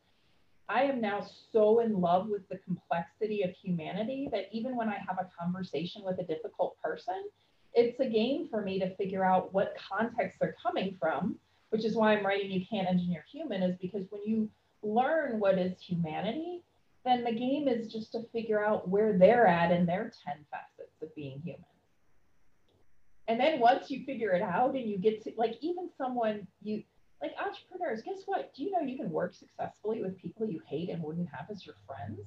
[0.69, 4.97] I am now so in love with the complexity of humanity that even when I
[5.07, 7.25] have a conversation with a difficult person,
[7.73, 11.39] it's a game for me to figure out what context they're coming from,
[11.69, 14.49] which is why I'm writing You Can't Engineer Human, is because when you
[14.81, 16.63] learn what is humanity,
[17.05, 21.01] then the game is just to figure out where they're at in their 10 facets
[21.01, 21.65] of being human.
[23.27, 26.83] And then once you figure it out and you get to like even someone you
[27.21, 28.53] like entrepreneurs, guess what?
[28.55, 31.65] Do you know you can work successfully with people you hate and wouldn't have as
[31.65, 32.21] your friends?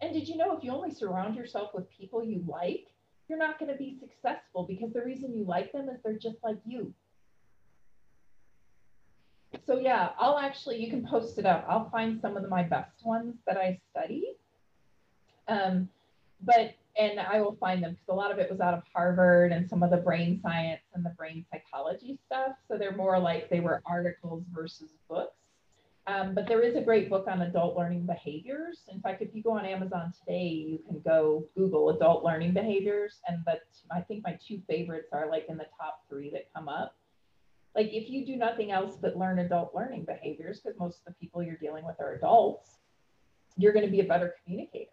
[0.00, 2.86] And did you know if you only surround yourself with people you like,
[3.28, 6.38] you're not going to be successful because the reason you like them is they're just
[6.42, 6.94] like you.
[9.68, 11.66] So yeah, I'll actually you can post it up.
[11.68, 14.24] I'll find some of my best ones that I study.
[15.46, 15.90] Um,
[16.40, 19.52] but and I will find them because a lot of it was out of Harvard
[19.52, 22.52] and some of the brain science and the brain psychology stuff.
[22.66, 25.36] So they're more like they were articles versus books.
[26.06, 28.84] Um, but there is a great book on adult learning behaviors.
[28.90, 33.20] In fact, if you go on Amazon today, you can go Google adult learning behaviors.
[33.28, 36.70] And but I think my two favorites are like in the top three that come
[36.70, 36.96] up.
[37.74, 41.12] Like if you do nothing else but learn adult learning behaviors, because most of the
[41.20, 42.78] people you're dealing with are adults,
[43.56, 44.90] you're going to be a better communicator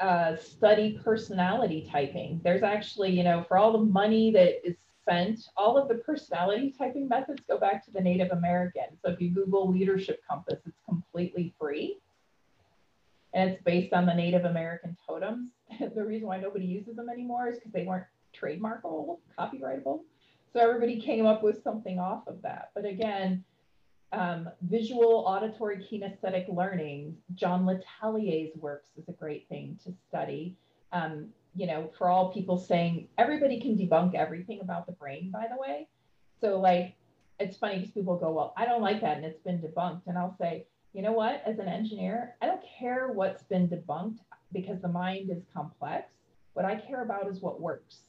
[0.00, 2.40] uh, study personality typing.
[2.42, 6.74] There's actually, you know, for all the money that is spent, all of the personality
[6.76, 8.84] typing methods go back to the Native American.
[9.04, 11.98] So if you Google leadership compass, it's completely free.
[13.34, 15.50] And it's based on the Native American totems.
[15.94, 20.00] the reason why nobody uses them anymore is because they weren't trademarkable, copyrightable.
[20.54, 22.70] So everybody came up with something off of that.
[22.76, 23.44] But again,
[24.12, 30.56] um, visual auditory kinesthetic learning, John Letellier's works is a great thing to study.
[30.92, 35.46] Um, you know, for all people saying everybody can debunk everything about the brain, by
[35.50, 35.88] the way.
[36.40, 36.94] So, like,
[37.40, 40.02] it's funny because people go, Well, I don't like that and it's been debunked.
[40.06, 41.42] And I'll say, You know what?
[41.44, 44.18] As an engineer, I don't care what's been debunked
[44.52, 46.12] because the mind is complex.
[46.52, 48.02] What I care about is what works.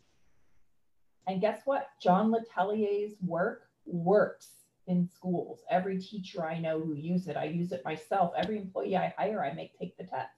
[1.28, 1.90] And guess what?
[2.02, 4.50] John Letellier's work works
[4.88, 5.62] in schools.
[5.70, 8.34] Every teacher I know who use it, I use it myself.
[8.38, 10.30] Every employee I hire, I make take the test.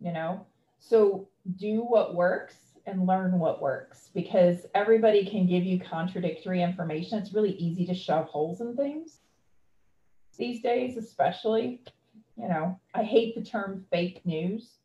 [0.00, 0.46] You know,
[0.78, 2.56] so do what works
[2.86, 7.18] and learn what works because everybody can give you contradictory information.
[7.18, 9.18] It's really easy to shove holes in things
[10.38, 11.82] these days, especially.
[12.36, 14.78] You know, I hate the term fake news.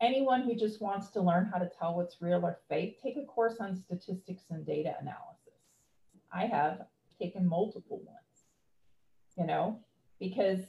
[0.00, 3.24] Anyone who just wants to learn how to tell what's real or fake, take a
[3.24, 5.36] course on statistics and data analysis.
[6.32, 6.86] I have
[7.20, 8.46] taken multiple ones,
[9.36, 9.78] you know,
[10.18, 10.60] because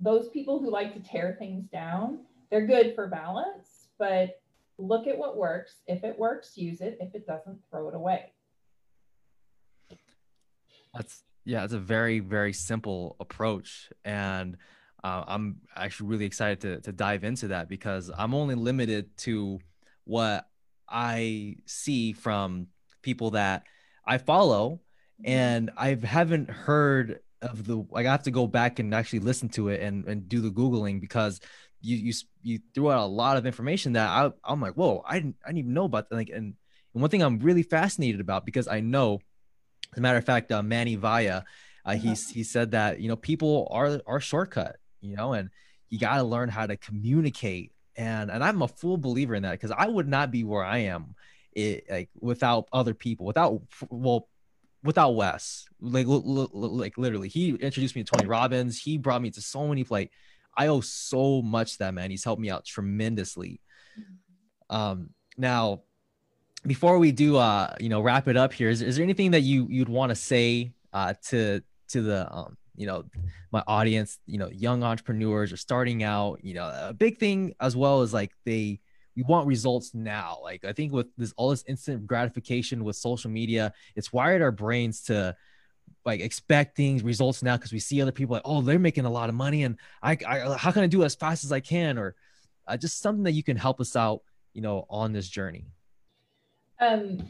[0.00, 2.20] those people who like to tear things down,
[2.50, 4.40] they're good for balance, but
[4.78, 5.76] look at what works.
[5.86, 6.98] If it works, use it.
[7.00, 8.32] If it doesn't, throw it away.
[10.94, 14.56] That's yeah, it's a very very simple approach, and
[15.04, 19.60] uh, I'm actually really excited to to dive into that because I'm only limited to
[20.04, 20.48] what
[20.88, 22.68] I see from
[23.02, 23.64] people that
[24.04, 24.80] I follow.
[25.24, 29.48] And I haven't heard of the like I have to go back and actually listen
[29.50, 31.40] to it and and do the googling because
[31.80, 35.20] you you you threw out a lot of information that I I'm like whoa I
[35.20, 36.16] didn't I didn't even know about that.
[36.16, 36.54] Like and,
[36.94, 39.20] and one thing I'm really fascinated about because I know
[39.92, 41.42] as a matter of fact uh, Manny Vaya
[41.84, 42.32] uh, he uh-huh.
[42.32, 45.50] he said that you know people are are shortcut you know and
[45.88, 49.52] you got to learn how to communicate and and I'm a full believer in that
[49.52, 51.14] because I would not be where I am
[51.52, 54.28] it, like without other people without well
[54.82, 58.80] without Wes, like like literally, he introduced me to Tony Robbins.
[58.80, 60.10] He brought me to so many like
[60.56, 62.10] I owe so much to that man.
[62.10, 63.60] He's helped me out tremendously.
[64.70, 65.82] Um, now,
[66.66, 69.40] before we do, uh, you know, wrap it up here, is, is there anything that
[69.40, 73.04] you you'd want to say uh, to to the um, you know
[73.50, 77.76] my audience you know young entrepreneurs are starting out you know a big thing as
[77.76, 78.80] well is like they
[79.16, 80.38] we want results now.
[80.42, 84.52] Like i think with this all this instant gratification with social media it's wired our
[84.52, 85.36] brains to
[86.04, 89.28] like expecting results now because we see other people like oh they're making a lot
[89.28, 91.98] of money and I, I how can i do as fast as i can?
[91.98, 92.14] Or
[92.68, 94.22] uh, just something that you can help us out
[94.54, 95.66] you know on this journey.
[96.80, 97.26] Um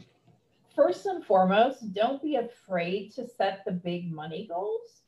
[0.75, 4.99] first and foremost don't be afraid to set the big money goals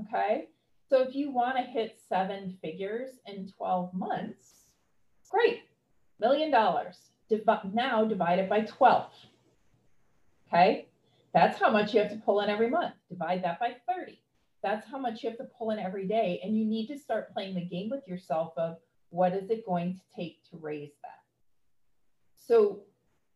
[0.00, 0.48] Okay.
[0.88, 4.68] So if you want to hit seven figures in 12 months,
[5.30, 5.62] great.
[6.20, 6.98] Million dollars.
[7.28, 9.10] Div- now divide it by 12.
[10.48, 10.86] Okay.
[11.34, 12.94] That's how much you have to pull in every month.
[13.10, 14.18] Divide that by 30.
[14.62, 16.40] That's how much you have to pull in every day.
[16.42, 18.78] And you need to start playing the game with yourself of
[19.10, 21.22] what is it going to take to raise that.
[22.36, 22.80] So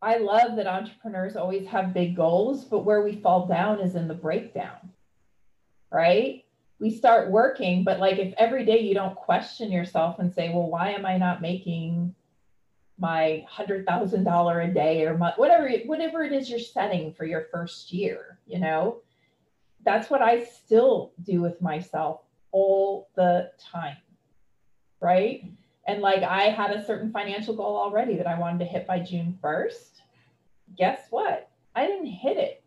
[0.00, 4.08] I love that entrepreneurs always have big goals, but where we fall down is in
[4.08, 4.90] the breakdown,
[5.92, 6.41] right?
[6.83, 10.68] We start working but like if every day you don't question yourself and say well
[10.68, 12.12] why am i not making
[12.99, 17.24] my hundred thousand dollar a day or my, whatever whatever it is you're setting for
[17.24, 18.99] your first year you know?
[19.85, 22.20] That's what i still do with myself
[22.51, 23.97] all the time
[25.01, 25.45] right?
[25.87, 28.99] And like i had a certain financial goal already that i wanted to hit by
[28.99, 30.01] june 1st
[30.76, 31.51] guess what?
[31.74, 32.61] I didn't hit it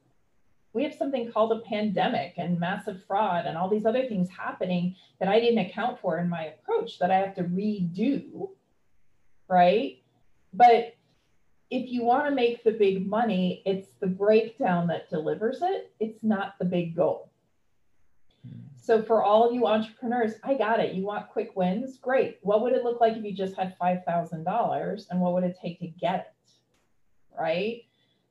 [0.76, 4.94] we have something called a pandemic and massive fraud and all these other things happening
[5.20, 8.50] that I didn't account for in my approach that I have to redo.
[9.48, 10.04] Right.
[10.54, 10.98] But
[11.72, 16.24] if you want to make the big money, it's the breakdown that delivers it, it's
[16.24, 17.32] not the big goal.
[18.46, 18.60] Hmm.
[18.76, 20.94] So, for all of you entrepreneurs, I got it.
[20.94, 21.98] You want quick wins?
[21.98, 22.40] Great.
[22.42, 25.80] What would it look like if you just had $5,000 and what would it take
[25.80, 26.52] to get it?
[27.40, 27.84] Right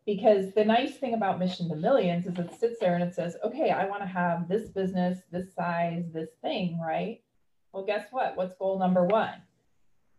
[0.07, 3.37] because the nice thing about mission to millions is it sits there and it says
[3.45, 7.21] okay i want to have this business this size this thing right?
[7.73, 8.37] Well guess what?
[8.37, 9.43] What's goal number one?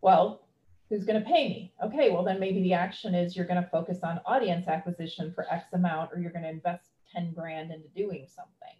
[0.00, 0.42] Well
[0.88, 1.72] who's going to pay me?
[1.84, 5.50] Okay well then maybe the action is you're going to focus on audience acquisition for
[5.52, 8.76] x amount or you're going to invest 10 grand into doing something.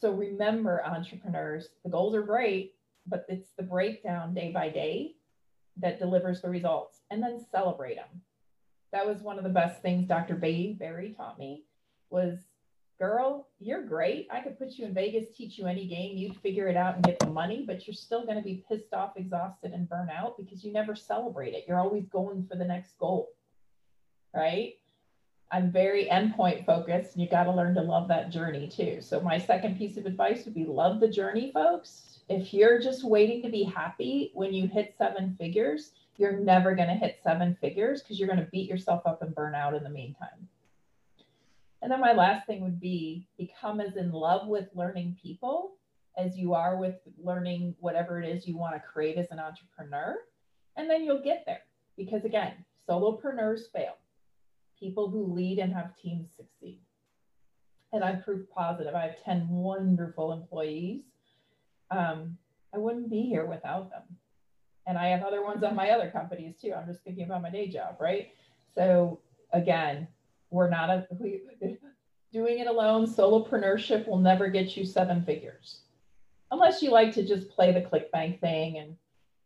[0.00, 2.74] So remember entrepreneurs the goals are great
[3.06, 5.14] but it's the breakdown day by day
[5.78, 8.20] that delivers the results and then celebrate them
[8.92, 10.34] that was one of the best things Dr.
[10.34, 11.64] Bay Barry taught me
[12.10, 12.38] was
[12.98, 14.26] girl, you're great.
[14.30, 17.04] I could put you in Vegas, teach you any game, you'd figure it out and
[17.04, 20.36] get the money, but you're still going to be pissed off, exhausted, and burn out
[20.36, 21.64] because you never celebrate it.
[21.68, 23.28] You're always going for the next goal.
[24.34, 24.74] Right?
[25.50, 27.14] I'm very endpoint focused.
[27.14, 28.98] And you got to learn to love that journey too.
[29.00, 32.20] So, my second piece of advice would be love the journey, folks.
[32.28, 36.88] If you're just waiting to be happy when you hit seven figures, you're never going
[36.88, 39.84] to hit seven figures because you're going to beat yourself up and burn out in
[39.84, 40.48] the meantime.
[41.80, 45.76] And then my last thing would be become as in love with learning people
[46.18, 50.16] as you are with learning whatever it is you want to create as an entrepreneur.
[50.76, 51.62] And then you'll get there.
[51.96, 52.52] Because again,
[52.88, 53.94] solopreneurs fail.
[54.78, 56.80] People who lead and have teams succeed.
[57.92, 58.94] And I'm proof positive.
[58.96, 61.02] I have 10 wonderful employees.
[61.92, 62.36] Um,
[62.74, 64.02] I wouldn't be here without them
[64.88, 66.72] and I have other ones on my other companies too.
[66.72, 68.30] I'm just thinking about my day job, right?
[68.74, 69.20] So
[69.52, 70.08] again,
[70.50, 71.42] we're not a we,
[72.32, 73.06] doing it alone.
[73.06, 75.82] Solopreneurship will never get you seven figures,
[76.50, 78.96] unless you like to just play the ClickBank thing and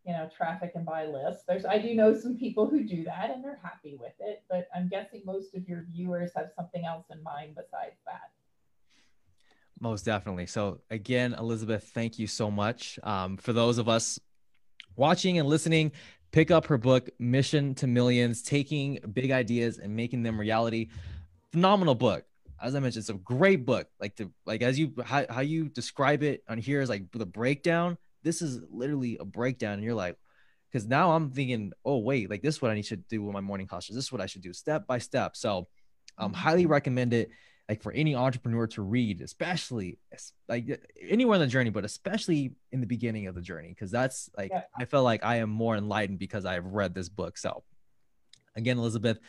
[0.07, 1.43] you know traffic and buy lists.
[1.47, 4.69] There's I do know some people who do that and they're happy with it, but
[4.75, 8.31] I'm guessing most of your viewers have something else in mind besides that.
[9.81, 10.47] Most definitely.
[10.47, 13.01] So again, Elizabeth, thank you so much.
[13.03, 14.21] Um, for those of us
[14.97, 15.93] watching and listening,
[16.33, 20.89] pick up her book, Mission to Millions, taking big ideas and making them reality.
[21.53, 22.25] Phenomenal book.
[22.61, 23.89] As I mentioned, it's a great book.
[24.01, 27.27] Like to like as you how, how you describe it on here is like the
[27.27, 27.99] breakdown.
[28.23, 30.17] This is literally a breakdown, and you're like,
[30.71, 33.35] because now I'm thinking, oh wait, like this is what I need to do with
[33.35, 33.95] my morning hustle.
[33.95, 35.37] This is what I should do step by step.
[35.37, 35.67] So,
[36.19, 37.31] um, highly recommend it
[37.73, 39.99] like for any entrepreneur to read, especially
[40.47, 44.29] like anywhere on the journey, but especially in the beginning of the journey, because that's
[44.37, 44.65] like yeah.
[44.79, 47.39] I feel like I am more enlightened because I've read this book.
[47.39, 47.63] So,
[48.57, 49.21] again, Elizabeth,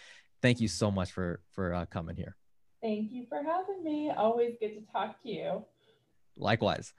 [0.42, 2.36] thank you so much for for uh, coming here.
[2.82, 4.12] Thank you for having me.
[4.12, 5.64] Always good to talk to you.
[6.36, 6.92] Likewise.